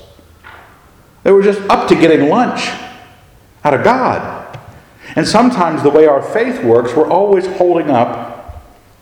They 1.24 1.32
were 1.32 1.42
just 1.42 1.60
up 1.68 1.88
to 1.88 1.94
getting 1.94 2.28
lunch 2.28 2.68
out 3.64 3.74
of 3.74 3.84
God. 3.84 4.58
And 5.14 5.26
sometimes 5.26 5.82
the 5.82 5.90
way 5.90 6.06
our 6.06 6.22
faith 6.22 6.64
works, 6.64 6.94
we're 6.94 7.10
always 7.10 7.46
holding 7.46 7.90
up 7.90 8.25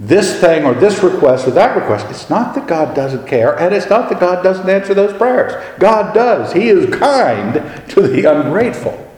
this 0.07 0.38
thing 0.38 0.64
or 0.64 0.75
this 0.75 1.03
request 1.03 1.49
or 1.49 1.53
that 1.53 1.77
request. 1.77 2.07
It's 2.11 2.29
not 2.29 2.55
that 2.55 2.67
God 2.67 2.95
doesn't 2.95 3.27
care, 3.27 3.59
and 3.59 3.75
it's 3.75 3.88
not 3.88 4.11
that 4.11 4.21
God 4.21 4.43
doesn't 4.43 4.69
answer 4.69 4.93
those 4.93 5.17
prayers. 5.17 5.53
God 5.79 6.14
does. 6.14 6.53
He 6.53 6.69
is 6.69 6.95
kind 6.95 7.55
to 7.90 8.03
the 8.03 8.25
ungrateful 8.25 9.11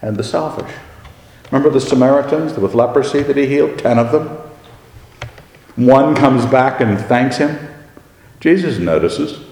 and 0.00 0.16
the 0.16 0.22
selfish. 0.22 0.72
Remember 1.50 1.70
the 1.70 1.80
Samaritans 1.80 2.56
with 2.56 2.74
leprosy 2.74 3.22
that 3.22 3.36
he 3.36 3.46
healed? 3.46 3.78
Ten 3.78 3.98
of 3.98 4.12
them. 4.12 4.26
One 5.76 6.14
comes 6.14 6.46
back 6.46 6.80
and 6.80 7.00
thanks 7.00 7.38
him. 7.38 7.58
Jesus 8.38 8.78
notices. 8.78 9.44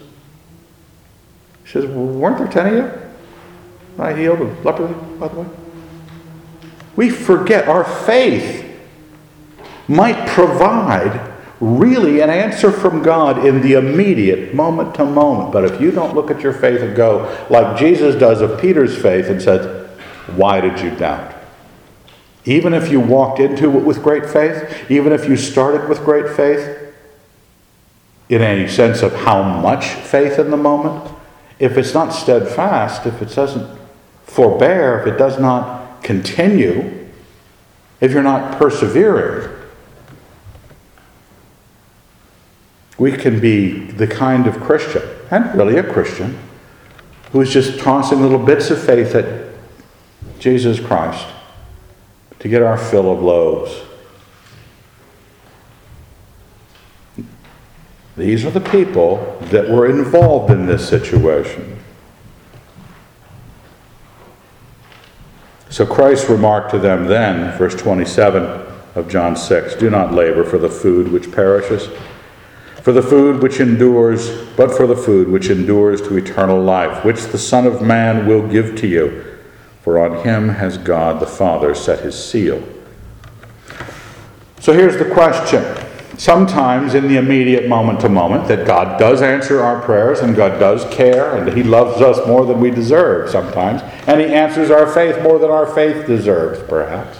He 1.64 1.70
says, 1.70 1.86
well, 1.86 2.06
Weren't 2.06 2.38
there 2.38 2.48
ten 2.48 2.66
of 2.66 2.74
you? 2.74 4.02
I 4.02 4.14
healed 4.14 4.40
of 4.40 4.64
leprosy, 4.64 4.94
by 5.18 5.28
the 5.28 5.40
way. 5.40 5.48
We 6.94 7.10
forget 7.10 7.66
our 7.66 7.84
faith 7.84 8.65
might 9.88 10.26
provide 10.28 11.34
really 11.60 12.20
an 12.20 12.28
answer 12.28 12.70
from 12.70 13.02
God 13.02 13.46
in 13.46 13.62
the 13.62 13.74
immediate, 13.74 14.54
moment 14.54 14.94
to 14.96 15.04
moment. 15.04 15.52
But 15.52 15.64
if 15.64 15.80
you 15.80 15.90
don't 15.90 16.14
look 16.14 16.30
at 16.30 16.40
your 16.40 16.52
faith 16.52 16.80
and 16.82 16.94
go 16.94 17.46
like 17.48 17.78
Jesus 17.78 18.14
does 18.14 18.40
of 18.40 18.60
Peter's 18.60 19.00
faith 19.00 19.26
and 19.26 19.40
said, 19.40 19.88
Why 20.36 20.60
did 20.60 20.80
you 20.80 20.90
doubt? 20.90 21.34
Even 22.44 22.74
if 22.74 22.90
you 22.90 23.00
walked 23.00 23.40
into 23.40 23.76
it 23.76 23.84
with 23.84 24.02
great 24.02 24.28
faith, 24.28 24.90
even 24.90 25.12
if 25.12 25.28
you 25.28 25.36
started 25.36 25.88
with 25.88 26.04
great 26.04 26.36
faith, 26.36 26.82
in 28.28 28.42
a 28.42 28.68
sense 28.68 29.02
of 29.02 29.14
how 29.14 29.42
much 29.42 29.86
faith 29.86 30.38
in 30.38 30.50
the 30.50 30.56
moment, 30.56 31.12
if 31.58 31.76
it's 31.76 31.94
not 31.94 32.10
steadfast, 32.10 33.06
if 33.06 33.22
it 33.22 33.34
doesn't 33.34 33.78
forbear, 34.24 35.00
if 35.00 35.06
it 35.06 35.16
does 35.16 35.38
not 35.38 36.02
continue, 36.02 37.08
if 38.00 38.12
you're 38.12 38.22
not 38.22 38.58
persevering, 38.58 39.55
We 42.98 43.12
can 43.12 43.40
be 43.40 43.86
the 43.90 44.06
kind 44.06 44.46
of 44.46 44.60
Christian, 44.60 45.02
and 45.30 45.54
really 45.54 45.76
a 45.76 45.82
Christian, 45.82 46.38
who 47.32 47.40
is 47.40 47.52
just 47.52 47.78
tossing 47.78 48.22
little 48.22 48.38
bits 48.38 48.70
of 48.70 48.82
faith 48.82 49.14
at 49.14 49.52
Jesus 50.38 50.80
Christ 50.80 51.26
to 52.38 52.48
get 52.48 52.62
our 52.62 52.78
fill 52.78 53.12
of 53.12 53.22
loaves. 53.22 53.82
These 58.16 58.46
are 58.46 58.50
the 58.50 58.60
people 58.60 59.38
that 59.50 59.68
were 59.68 59.86
involved 59.86 60.50
in 60.50 60.64
this 60.64 60.88
situation. 60.88 61.78
So 65.68 65.84
Christ 65.84 66.30
remarked 66.30 66.70
to 66.70 66.78
them 66.78 67.06
then, 67.06 67.56
verse 67.58 67.74
27 67.74 68.66
of 68.94 69.08
John 69.10 69.36
6 69.36 69.74
Do 69.74 69.90
not 69.90 70.14
labor 70.14 70.44
for 70.44 70.56
the 70.56 70.70
food 70.70 71.12
which 71.12 71.30
perishes 71.30 71.90
for 72.86 72.92
the 72.92 73.02
food 73.02 73.42
which 73.42 73.58
endures, 73.58 74.30
but 74.56 74.70
for 74.76 74.86
the 74.86 74.94
food 74.94 75.26
which 75.26 75.50
endures 75.50 76.00
to 76.00 76.16
eternal 76.16 76.62
life, 76.62 77.04
which 77.04 77.20
the 77.24 77.36
Son 77.36 77.66
of 77.66 77.82
Man 77.82 78.28
will 78.28 78.46
give 78.46 78.76
to 78.76 78.86
you. 78.86 79.24
For 79.82 79.98
on 79.98 80.24
him 80.24 80.50
has 80.50 80.78
God 80.78 81.18
the 81.18 81.26
Father 81.26 81.74
set 81.74 82.04
his 82.04 82.14
seal. 82.14 82.62
So 84.60 84.72
here's 84.72 84.98
the 84.98 85.12
question. 85.12 85.64
Sometimes, 86.16 86.94
in 86.94 87.08
the 87.08 87.16
immediate 87.16 87.68
moment 87.68 87.98
to 88.02 88.08
moment, 88.08 88.46
that 88.46 88.64
God 88.64 89.00
does 89.00 89.20
answer 89.20 89.64
our 89.64 89.82
prayers 89.82 90.20
and 90.20 90.36
God 90.36 90.60
does 90.60 90.84
care 90.94 91.34
and 91.34 91.58
He 91.58 91.64
loves 91.64 92.00
us 92.00 92.24
more 92.28 92.46
than 92.46 92.60
we 92.60 92.70
deserve 92.70 93.28
sometimes, 93.30 93.82
and 94.06 94.20
He 94.20 94.28
answers 94.28 94.70
our 94.70 94.86
faith 94.86 95.20
more 95.24 95.40
than 95.40 95.50
our 95.50 95.66
faith 95.66 96.06
deserves, 96.06 96.62
perhaps. 96.68 97.18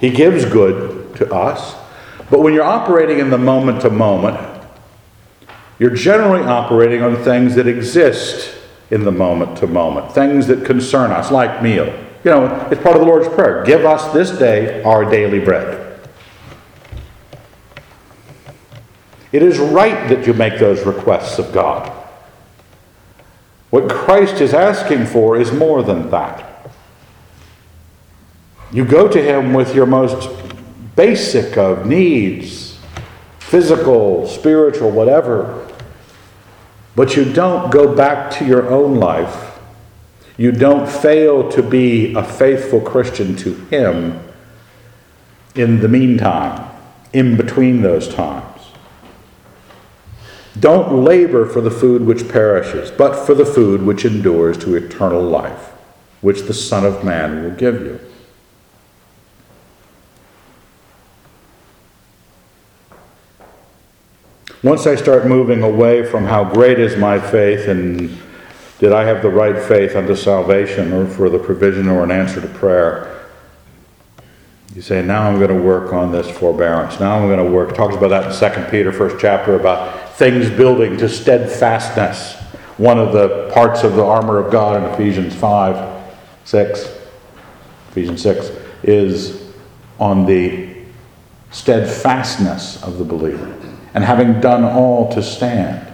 He 0.00 0.10
gives 0.10 0.44
good 0.44 1.14
to 1.18 1.32
us. 1.32 1.76
But 2.32 2.40
when 2.40 2.54
you're 2.54 2.64
operating 2.64 3.18
in 3.18 3.28
the 3.28 3.36
moment 3.36 3.82
to 3.82 3.90
moment, 3.90 4.38
you're 5.78 5.94
generally 5.94 6.42
operating 6.42 7.02
on 7.02 7.22
things 7.22 7.56
that 7.56 7.66
exist 7.66 8.56
in 8.90 9.04
the 9.04 9.12
moment 9.12 9.58
to 9.58 9.66
moment, 9.66 10.10
things 10.12 10.46
that 10.46 10.64
concern 10.64 11.10
us, 11.10 11.30
like 11.30 11.62
meal. 11.62 11.84
You 12.24 12.30
know, 12.30 12.68
it's 12.70 12.80
part 12.80 12.96
of 12.96 13.02
the 13.02 13.06
Lord's 13.06 13.28
Prayer. 13.28 13.62
Give 13.66 13.84
us 13.84 14.10
this 14.14 14.30
day 14.30 14.82
our 14.82 15.04
daily 15.04 15.40
bread. 15.40 16.00
It 19.30 19.42
is 19.42 19.58
right 19.58 20.08
that 20.08 20.26
you 20.26 20.32
make 20.32 20.58
those 20.58 20.86
requests 20.86 21.38
of 21.38 21.52
God. 21.52 21.90
What 23.68 23.90
Christ 23.90 24.40
is 24.40 24.54
asking 24.54 25.04
for 25.04 25.36
is 25.36 25.52
more 25.52 25.82
than 25.82 26.08
that. 26.08 26.48
You 28.72 28.86
go 28.86 29.06
to 29.06 29.22
Him 29.22 29.52
with 29.52 29.74
your 29.74 29.84
most 29.84 30.41
basic 30.96 31.56
of 31.56 31.86
needs 31.86 32.72
physical, 33.52 34.26
spiritual, 34.26 34.90
whatever. 34.90 35.68
But 36.96 37.16
you 37.16 37.30
don't 37.30 37.70
go 37.70 37.94
back 37.94 38.30
to 38.38 38.46
your 38.46 38.70
own 38.70 38.96
life. 38.96 39.58
You 40.38 40.52
don't 40.52 40.88
fail 40.88 41.50
to 41.50 41.62
be 41.62 42.14
a 42.14 42.24
faithful 42.24 42.80
Christian 42.80 43.36
to 43.36 43.54
Him 43.66 44.20
in 45.54 45.80
the 45.80 45.88
meantime, 45.88 46.66
in 47.12 47.36
between 47.36 47.82
those 47.82 48.08
times. 48.08 48.62
Don't 50.58 51.04
labor 51.04 51.44
for 51.44 51.60
the 51.60 51.70
food 51.70 52.06
which 52.06 52.30
perishes, 52.30 52.90
but 52.90 53.26
for 53.26 53.34
the 53.34 53.44
food 53.44 53.82
which 53.82 54.06
endures 54.06 54.56
to 54.58 54.74
eternal 54.74 55.22
life, 55.22 55.72
which 56.22 56.42
the 56.42 56.54
Son 56.54 56.86
of 56.86 57.04
Man 57.04 57.42
will 57.42 57.50
give 57.50 57.82
you. 57.82 58.00
Once 64.62 64.86
I 64.86 64.94
start 64.94 65.26
moving 65.26 65.64
away 65.64 66.04
from 66.04 66.24
how 66.24 66.44
great 66.44 66.78
is 66.78 66.96
my 66.96 67.18
faith 67.18 67.66
and 67.66 68.16
did 68.78 68.92
I 68.92 69.02
have 69.02 69.20
the 69.20 69.28
right 69.28 69.60
faith 69.60 69.96
unto 69.96 70.14
salvation 70.14 70.92
or 70.92 71.04
for 71.04 71.28
the 71.28 71.38
provision 71.38 71.88
or 71.88 72.04
an 72.04 72.12
answer 72.12 72.40
to 72.40 72.46
prayer, 72.46 73.26
you 74.72 74.80
say, 74.80 75.02
now 75.02 75.28
I'm 75.28 75.38
going 75.40 75.50
to 75.50 75.60
work 75.60 75.92
on 75.92 76.12
this 76.12 76.30
forbearance. 76.30 77.00
Now 77.00 77.18
I'm 77.18 77.26
going 77.26 77.44
to 77.44 77.50
work. 77.52 77.70
It 77.70 77.74
talks 77.74 77.96
about 77.96 78.10
that 78.10 78.40
in 78.40 78.64
2 78.64 78.70
Peter, 78.70 78.92
first 78.92 79.16
chapter, 79.20 79.56
about 79.56 80.12
things 80.12 80.48
building 80.48 80.96
to 80.98 81.08
steadfastness. 81.08 82.34
One 82.76 83.00
of 83.00 83.12
the 83.12 83.50
parts 83.52 83.82
of 83.82 83.96
the 83.96 84.04
armor 84.04 84.38
of 84.38 84.52
God 84.52 84.80
in 84.80 84.88
Ephesians 84.94 85.34
5, 85.34 86.14
6, 86.44 86.98
Ephesians 87.90 88.22
6, 88.22 88.52
is 88.84 89.52
on 89.98 90.24
the 90.24 90.84
steadfastness 91.50 92.80
of 92.84 92.98
the 92.98 93.04
believer 93.04 93.61
and 93.94 94.04
having 94.04 94.40
done 94.40 94.64
all 94.64 95.12
to 95.12 95.22
stand. 95.22 95.86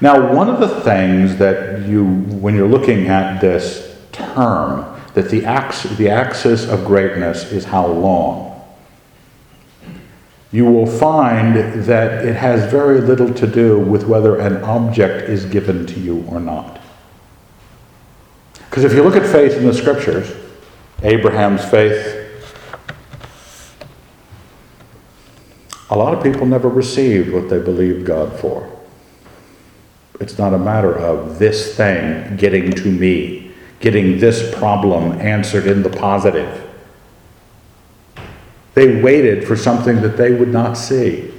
Now, 0.00 0.34
one 0.34 0.50
of 0.50 0.60
the 0.60 0.68
things 0.80 1.36
that 1.36 1.86
you, 1.86 2.04
when 2.04 2.54
you're 2.54 2.68
looking 2.68 3.08
at 3.08 3.40
this 3.40 3.96
term, 4.12 5.00
that 5.14 5.30
the, 5.30 5.46
axis, 5.46 5.96
the 5.96 6.10
axis 6.10 6.68
of 6.68 6.84
greatness 6.84 7.50
is 7.50 7.64
how 7.64 7.86
long. 7.86 8.62
You 10.52 10.66
will 10.66 10.86
find 10.86 11.56
that 11.84 12.24
it 12.24 12.36
has 12.36 12.70
very 12.70 13.00
little 13.00 13.32
to 13.34 13.46
do 13.46 13.78
with 13.78 14.04
whether 14.04 14.38
an 14.38 14.62
object 14.62 15.28
is 15.28 15.46
given 15.46 15.86
to 15.86 16.00
you 16.00 16.24
or 16.28 16.40
not. 16.40 16.80
Because 18.68 18.84
if 18.84 18.92
you 18.92 19.02
look 19.02 19.16
at 19.16 19.26
faith 19.26 19.54
in 19.54 19.64
the 19.64 19.72
scriptures, 19.72 20.30
Abraham's 21.02 21.64
faith 21.64 22.25
A 25.90 25.96
lot 25.96 26.14
of 26.14 26.22
people 26.22 26.46
never 26.46 26.68
received 26.68 27.32
what 27.32 27.48
they 27.48 27.58
believed 27.58 28.06
God 28.06 28.38
for. 28.40 28.70
It's 30.18 30.38
not 30.38 30.54
a 30.54 30.58
matter 30.58 30.94
of 30.94 31.38
this 31.38 31.76
thing 31.76 32.36
getting 32.36 32.72
to 32.72 32.88
me, 32.90 33.52
getting 33.80 34.18
this 34.18 34.54
problem 34.56 35.20
answered 35.20 35.66
in 35.66 35.82
the 35.82 35.90
positive. 35.90 36.62
They 38.74 39.00
waited 39.00 39.46
for 39.46 39.56
something 39.56 40.00
that 40.02 40.16
they 40.16 40.32
would 40.32 40.52
not 40.52 40.74
see. 40.74 41.32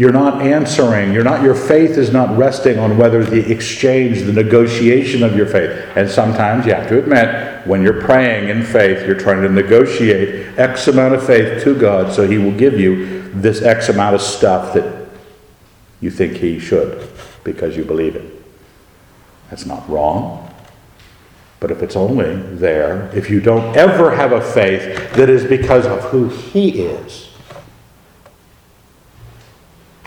You're 0.00 0.12
not 0.12 0.40
answering, 0.40 1.12
you're 1.12 1.24
not, 1.24 1.42
your 1.42 1.54
faith 1.54 1.98
is 1.98 2.10
not 2.10 2.34
resting 2.34 2.78
on 2.78 2.96
whether 2.96 3.22
the 3.22 3.52
exchange, 3.52 4.22
the 4.22 4.32
negotiation 4.32 5.22
of 5.22 5.36
your 5.36 5.44
faith. 5.44 5.72
And 5.94 6.08
sometimes 6.08 6.64
you 6.64 6.72
have 6.72 6.88
to 6.88 6.98
admit, 6.98 7.66
when 7.66 7.82
you're 7.82 8.00
praying 8.00 8.48
in 8.48 8.62
faith, 8.62 9.06
you're 9.06 9.20
trying 9.20 9.42
to 9.42 9.50
negotiate 9.50 10.58
X 10.58 10.88
amount 10.88 11.12
of 11.12 11.26
faith 11.26 11.62
to 11.64 11.78
God 11.78 12.14
so 12.14 12.26
He 12.26 12.38
will 12.38 12.56
give 12.56 12.80
you 12.80 13.30
this 13.32 13.60
X 13.60 13.90
amount 13.90 14.14
of 14.14 14.22
stuff 14.22 14.72
that 14.72 15.06
you 16.00 16.10
think 16.10 16.38
He 16.38 16.58
should 16.58 17.06
because 17.44 17.76
you 17.76 17.84
believe 17.84 18.16
it. 18.16 18.42
That's 19.50 19.66
not 19.66 19.86
wrong. 19.86 20.50
But 21.60 21.70
if 21.70 21.82
it's 21.82 21.94
only 21.94 22.36
there, 22.56 23.14
if 23.14 23.28
you 23.28 23.42
don't 23.42 23.76
ever 23.76 24.16
have 24.16 24.32
a 24.32 24.40
faith 24.40 25.12
that 25.12 25.28
is 25.28 25.44
because 25.44 25.84
of 25.84 26.00
who 26.04 26.30
He 26.30 26.84
is, 26.84 27.29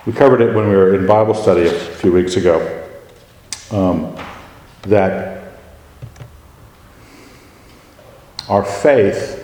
we 0.06 0.12
covered 0.12 0.42
it 0.42 0.54
when 0.54 0.68
we 0.68 0.76
were 0.76 0.96
in 0.96 1.08
Bible 1.08 1.34
study 1.34 1.66
a 1.66 1.72
few 1.72 2.12
weeks 2.12 2.36
ago. 2.36 2.82
Um, 3.72 4.16
that 4.84 5.54
our 8.50 8.66
faith 8.66 9.40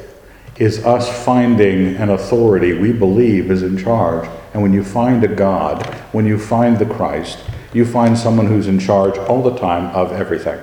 is 0.57 0.85
us 0.85 1.23
finding 1.23 1.95
an 1.95 2.09
authority 2.09 2.73
we 2.73 2.91
believe 2.91 3.49
is 3.49 3.63
in 3.63 3.77
charge. 3.77 4.27
And 4.53 4.61
when 4.61 4.73
you 4.73 4.83
find 4.83 5.23
a 5.23 5.27
God, 5.29 5.85
when 6.11 6.25
you 6.25 6.37
find 6.37 6.77
the 6.77 6.85
Christ, 6.85 7.39
you 7.73 7.85
find 7.85 8.17
someone 8.17 8.47
who's 8.47 8.67
in 8.67 8.79
charge 8.79 9.17
all 9.17 9.41
the 9.41 9.57
time 9.57 9.95
of 9.95 10.11
everything. 10.11 10.59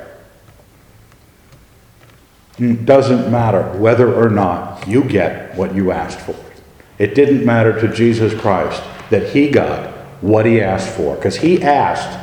It 2.58 2.84
doesn't 2.84 3.30
matter 3.30 3.62
whether 3.78 4.14
or 4.14 4.28
not 4.28 4.86
you 4.86 5.04
get 5.04 5.54
what 5.54 5.74
you 5.74 5.90
asked 5.90 6.20
for. 6.20 6.36
It 6.98 7.14
didn't 7.14 7.46
matter 7.46 7.78
to 7.80 7.94
Jesus 7.94 8.38
Christ 8.38 8.82
that 9.10 9.30
he 9.30 9.50
got 9.50 9.94
what 10.20 10.46
he 10.46 10.60
asked 10.60 10.88
for. 10.96 11.16
Because 11.16 11.36
he 11.36 11.62
asked 11.62 12.18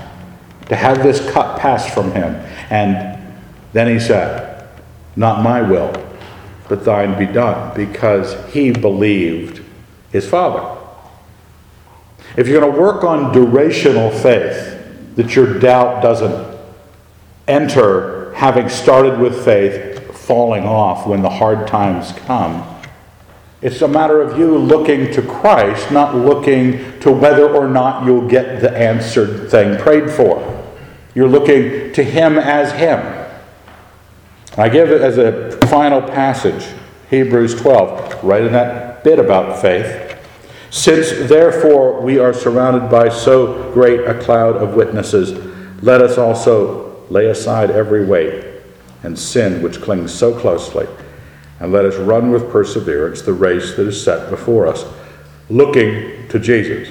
to 0.67 0.75
have 0.75 1.03
this 1.03 1.29
cup 1.31 1.59
passed 1.59 1.93
from 1.93 2.11
him. 2.11 2.35
And 2.69 3.21
then 3.73 3.87
he 3.87 3.99
said, 3.99 4.67
Not 5.15 5.43
my 5.43 5.61
will, 5.61 5.91
but 6.67 6.85
thine 6.85 7.17
be 7.17 7.31
done. 7.31 7.75
Because 7.75 8.35
he 8.53 8.71
believed 8.71 9.61
his 10.11 10.27
Father. 10.27 10.79
If 12.35 12.47
you're 12.47 12.59
going 12.59 12.73
to 12.73 12.79
work 12.79 13.03
on 13.03 13.33
durational 13.33 14.11
faith, 14.21 14.71
that 15.15 15.35
your 15.35 15.59
doubt 15.59 16.01
doesn't 16.01 16.57
enter 17.47 18.33
having 18.33 18.67
started 18.69 19.19
with 19.19 19.45
faith, 19.45 20.15
falling 20.15 20.63
off 20.63 21.05
when 21.05 21.21
the 21.21 21.29
hard 21.29 21.67
times 21.67 22.11
come 22.25 22.72
it's 23.63 23.81
a 23.81 23.87
matter 23.87 24.21
of 24.21 24.37
you 24.37 24.57
looking 24.57 25.09
to 25.13 25.21
Christ, 25.21 25.89
not 25.89 26.15
looking 26.15 26.99
to 26.99 27.13
whether 27.13 27.49
or 27.49 27.69
not 27.69 28.05
you'll 28.05 28.27
get 28.27 28.59
the 28.59 28.69
answered 28.77 29.49
thing 29.49 29.79
prayed 29.79 30.11
for. 30.11 30.75
You're 31.15 31.29
looking 31.29 31.93
to 31.93 32.03
Him 32.03 32.37
as 32.37 32.73
Him. 32.73 32.99
I 34.57 34.67
give 34.67 34.91
it 34.91 34.99
as 34.99 35.17
a 35.17 35.65
final 35.67 36.01
passage, 36.01 36.67
Hebrews 37.09 37.61
12, 37.61 38.21
right 38.21 38.43
in 38.43 38.51
that 38.51 39.01
bit 39.01 39.17
about 39.17 39.61
faith. 39.61 40.19
Since 40.69 41.29
therefore 41.29 42.01
we 42.01 42.19
are 42.19 42.33
surrounded 42.33 42.89
by 42.89 43.07
so 43.07 43.71
great 43.71 44.01
a 44.01 44.19
cloud 44.19 44.57
of 44.57 44.75
witnesses, 44.75 45.31
let 45.81 46.01
us 46.01 46.17
also 46.17 47.01
lay 47.09 47.27
aside 47.27 47.71
every 47.71 48.05
weight 48.05 48.43
and 49.03 49.17
sin 49.17 49.61
which 49.61 49.79
clings 49.79 50.13
so 50.13 50.37
closely 50.37 50.85
and 51.59 51.71
let 51.71 51.85
us 51.85 51.95
run 51.95 52.31
with 52.31 52.51
perseverance 52.51 53.21
the 53.21 53.33
race 53.33 53.75
that 53.75 53.87
is 53.87 54.03
set 54.03 54.29
before 54.29 54.67
us, 54.67 54.85
looking 55.49 56.27
to 56.29 56.39
Jesus, 56.39 56.89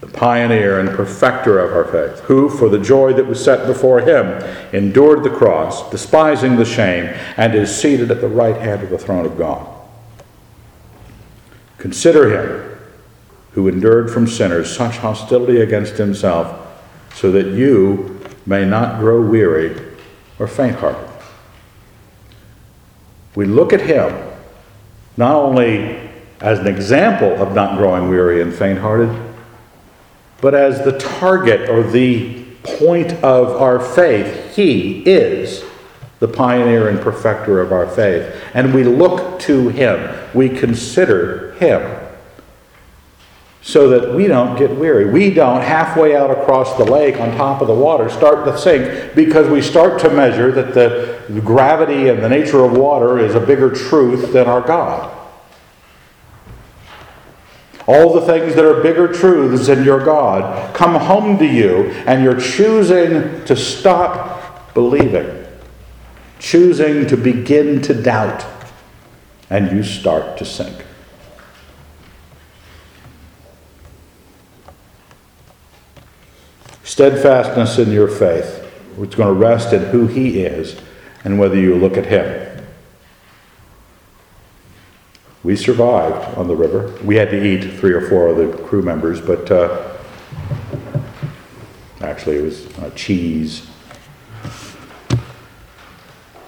the 0.00 0.06
pioneer 0.06 0.80
and 0.80 0.88
perfecter 0.90 1.58
of 1.58 1.72
our 1.72 1.84
faith, 1.84 2.20
who, 2.24 2.48
for 2.48 2.68
the 2.68 2.78
joy 2.78 3.12
that 3.12 3.26
was 3.26 3.42
set 3.42 3.66
before 3.66 4.00
him, 4.00 4.26
endured 4.72 5.22
the 5.22 5.30
cross, 5.30 5.88
despising 5.90 6.56
the 6.56 6.64
shame, 6.64 7.14
and 7.36 7.54
is 7.54 7.74
seated 7.74 8.10
at 8.10 8.20
the 8.20 8.28
right 8.28 8.56
hand 8.56 8.82
of 8.82 8.90
the 8.90 8.98
throne 8.98 9.26
of 9.26 9.38
God. 9.38 9.68
Consider 11.78 12.30
him 12.30 12.78
who 13.52 13.68
endured 13.68 14.10
from 14.10 14.26
sinners 14.26 14.74
such 14.74 14.96
hostility 14.96 15.60
against 15.60 15.96
himself, 15.96 16.58
so 17.14 17.30
that 17.30 17.48
you 17.48 18.20
may 18.46 18.64
not 18.64 18.98
grow 18.98 19.20
weary 19.20 19.78
or 20.38 20.48
faint 20.48 20.76
hearted 20.76 21.11
we 23.34 23.44
look 23.44 23.72
at 23.72 23.80
him 23.80 24.30
not 25.16 25.34
only 25.34 26.10
as 26.40 26.58
an 26.58 26.66
example 26.66 27.30
of 27.40 27.54
not 27.54 27.78
growing 27.78 28.08
weary 28.08 28.42
and 28.42 28.52
faint 28.52 28.78
hearted, 28.78 29.16
but 30.40 30.54
as 30.54 30.84
the 30.84 30.98
target 30.98 31.70
or 31.70 31.82
the 31.82 32.42
point 32.62 33.12
of 33.24 33.60
our 33.60 33.78
faith. 33.78 34.54
He 34.54 35.02
is 35.02 35.64
the 36.18 36.28
pioneer 36.28 36.88
and 36.88 37.00
perfecter 37.00 37.60
of 37.60 37.72
our 37.72 37.88
faith. 37.88 38.34
And 38.54 38.74
we 38.74 38.84
look 38.84 39.40
to 39.40 39.68
him, 39.68 40.28
we 40.34 40.48
consider 40.48 41.52
him. 41.54 42.01
So 43.62 43.88
that 43.88 44.12
we 44.12 44.26
don't 44.26 44.58
get 44.58 44.70
weary. 44.76 45.06
We 45.06 45.32
don't 45.32 45.62
halfway 45.62 46.16
out 46.16 46.30
across 46.30 46.76
the 46.76 46.84
lake 46.84 47.20
on 47.20 47.30
top 47.36 47.62
of 47.62 47.68
the 47.68 47.74
water 47.74 48.10
start 48.10 48.44
to 48.44 48.58
sink 48.58 49.14
because 49.14 49.48
we 49.48 49.62
start 49.62 50.00
to 50.00 50.10
measure 50.10 50.50
that 50.50 50.74
the 50.74 51.40
gravity 51.40 52.08
and 52.08 52.20
the 52.20 52.28
nature 52.28 52.64
of 52.64 52.76
water 52.76 53.20
is 53.20 53.36
a 53.36 53.40
bigger 53.40 53.70
truth 53.70 54.32
than 54.32 54.48
our 54.48 54.60
God. 54.60 55.16
All 57.86 58.12
the 58.12 58.22
things 58.22 58.56
that 58.56 58.64
are 58.64 58.82
bigger 58.82 59.12
truths 59.12 59.68
than 59.68 59.84
your 59.84 60.04
God 60.04 60.74
come 60.74 60.94
home 61.00 61.38
to 61.38 61.46
you, 61.46 61.90
and 62.06 62.22
you're 62.22 62.40
choosing 62.40 63.44
to 63.44 63.56
stop 63.56 64.74
believing, 64.74 65.46
choosing 66.38 67.06
to 67.08 67.16
begin 67.16 67.80
to 67.82 67.94
doubt, 67.94 68.44
and 69.50 69.70
you 69.70 69.82
start 69.84 70.36
to 70.38 70.44
sink. 70.44 70.81
Steadfastness 76.92 77.78
in 77.78 77.90
your 77.90 78.06
faith, 78.06 78.70
it's 78.98 79.14
going 79.14 79.26
to 79.26 79.32
rest 79.32 79.72
in 79.72 79.82
who 79.84 80.06
He 80.08 80.42
is 80.42 80.78
and 81.24 81.38
whether 81.38 81.56
you 81.56 81.74
look 81.74 81.96
at 81.96 82.04
Him. 82.04 82.66
We 85.42 85.56
survived 85.56 86.36
on 86.36 86.48
the 86.48 86.54
river. 86.54 86.94
We 87.02 87.16
had 87.16 87.30
to 87.30 87.42
eat 87.42 87.78
three 87.78 87.94
or 87.94 88.02
four 88.10 88.28
of 88.28 88.36
the 88.36 88.62
crew 88.64 88.82
members, 88.82 89.22
but 89.22 89.50
uh, 89.50 89.96
actually 92.02 92.36
it 92.36 92.42
was 92.42 92.66
uh, 92.80 92.90
cheese. 92.94 93.66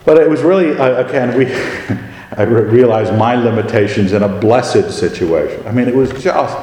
But 0.04 0.18
it 0.18 0.28
was 0.28 0.42
really, 0.42 0.76
uh, 0.76 1.06
again, 1.08 1.38
we, 1.38 1.46
I 2.36 2.42
realized 2.42 3.14
my 3.14 3.34
limitations 3.34 4.12
in 4.12 4.22
a 4.22 4.28
blessed 4.28 4.90
situation. 4.90 5.66
I 5.66 5.72
mean, 5.72 5.88
it 5.88 5.96
was 5.96 6.12
just, 6.22 6.58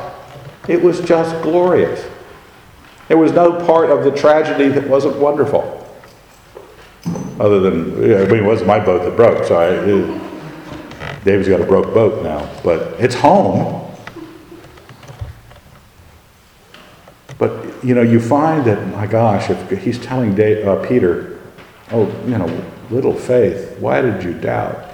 it 0.68 0.80
was 0.80 1.02
just 1.02 1.42
glorious. 1.42 2.11
There 3.12 3.18
was 3.18 3.34
no 3.34 3.52
part 3.66 3.90
of 3.90 4.06
the 4.06 4.12
tragedy 4.12 4.70
that 4.70 4.88
wasn't 4.88 5.18
wonderful. 5.18 5.86
Other 7.42 7.60
than, 7.60 7.94
I 7.94 8.26
mean, 8.26 8.38
it 8.38 8.46
was 8.46 8.64
my 8.64 8.80
boat 8.80 9.04
that 9.04 9.18
broke, 9.18 9.44
so 9.44 9.56
I, 9.58 9.68
it, 9.68 11.26
Dave's 11.26 11.50
got 11.50 11.60
a 11.60 11.66
broke 11.66 11.94
boat 11.94 12.24
now, 12.24 12.50
but 12.64 12.98
it's 13.02 13.14
home. 13.14 13.94
But, 17.38 17.84
you 17.84 17.96
know, 17.96 18.02
you 18.02 18.22
find 18.22 18.64
that, 18.64 18.88
my 18.88 19.08
gosh, 19.08 19.50
if 19.50 19.84
he's 19.84 20.00
telling 20.00 20.34
Dave, 20.34 20.66
uh, 20.66 20.78
Peter, 20.88 21.42
oh, 21.92 22.06
you 22.26 22.38
know, 22.38 22.66
little 22.92 23.14
faith, 23.14 23.78
why 23.80 24.00
did 24.02 24.24
you 24.24 24.34
doubt? 24.36 24.90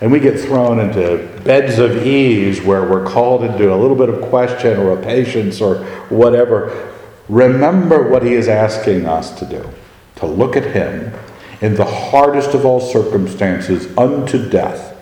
And 0.00 0.10
we 0.10 0.18
get 0.18 0.40
thrown 0.40 0.80
into 0.80 1.28
beds 1.44 1.78
of 1.78 2.06
ease 2.06 2.62
where 2.62 2.88
we're 2.88 3.04
called 3.04 3.44
into 3.44 3.72
a 3.72 3.76
little 3.76 3.96
bit 3.96 4.08
of 4.08 4.22
question 4.22 4.78
or 4.78 4.98
a 4.98 5.02
patience 5.02 5.60
or 5.60 5.84
whatever. 6.08 6.94
Remember 7.28 8.08
what 8.08 8.22
he 8.22 8.32
is 8.32 8.48
asking 8.48 9.06
us 9.06 9.38
to 9.38 9.44
do 9.44 9.68
to 10.16 10.26
look 10.26 10.56
at 10.56 10.64
him 10.64 11.12
in 11.60 11.74
the 11.74 11.84
hardest 11.84 12.54
of 12.54 12.64
all 12.64 12.80
circumstances 12.80 13.86
unto 13.98 14.48
death, 14.48 14.96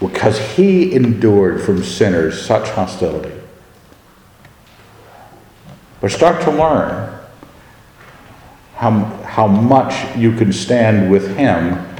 because 0.00 0.56
he 0.56 0.92
endured 0.92 1.62
from 1.62 1.82
sinners 1.82 2.44
such 2.44 2.68
hostility. 2.70 3.32
But 6.00 6.10
start 6.10 6.42
to 6.42 6.50
learn 6.50 7.16
how, 8.74 9.04
how 9.22 9.46
much 9.46 10.16
you 10.16 10.36
can 10.36 10.52
stand 10.52 11.08
with 11.08 11.36
him 11.36 11.91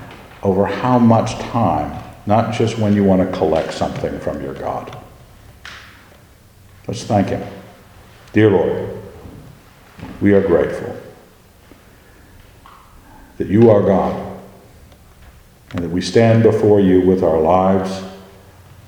over 0.42 0.66
how 0.66 0.98
much 0.98 1.38
time, 1.38 2.02
not 2.26 2.52
just 2.52 2.78
when 2.78 2.94
you 2.94 3.04
want 3.04 3.22
to 3.22 3.36
collect 3.36 3.72
something 3.72 4.18
from 4.20 4.42
your 4.42 4.54
God. 4.54 4.96
Let's 6.88 7.04
thank 7.04 7.28
Him. 7.28 7.46
Dear 8.32 8.50
Lord, 8.50 8.98
we 10.20 10.32
are 10.32 10.40
grateful 10.40 10.96
that 13.38 13.48
you 13.48 13.70
are 13.70 13.82
God 13.82 14.40
and 15.70 15.84
that 15.84 15.90
we 15.90 16.00
stand 16.00 16.42
before 16.42 16.80
you 16.80 17.00
with 17.00 17.22
our 17.22 17.40
lives, 17.40 18.02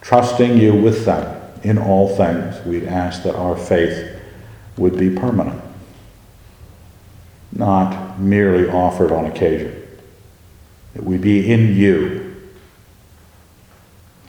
trusting 0.00 0.59
you 0.59 0.74
with 0.74 1.05
them 1.05 1.40
in 1.62 1.78
all 1.78 2.14
things. 2.16 2.64
We'd 2.66 2.84
ask 2.84 3.22
that 3.22 3.36
our 3.36 3.57
faith 3.57 4.20
would 4.76 4.98
be 4.98 5.09
permanent, 5.09 5.62
not 7.52 8.18
merely 8.18 8.68
offered 8.68 9.12
on 9.12 9.26
occasion 9.26 9.84
that 10.95 11.03
we 11.03 11.18
be 11.18 11.53
in 11.53 11.76
you, 11.76 12.36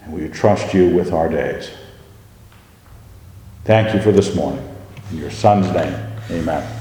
and 0.04 0.14
we 0.14 0.28
trust 0.30 0.74
you 0.74 0.90
with 0.90 1.14
our 1.14 1.30
days. 1.30 1.70
Thank 3.64 3.94
you 3.94 4.02
for 4.02 4.12
this 4.12 4.36
morning. 4.36 4.68
In 5.12 5.18
your 5.18 5.32
Son's 5.32 5.72
name, 5.72 5.96
amen. 6.30 6.75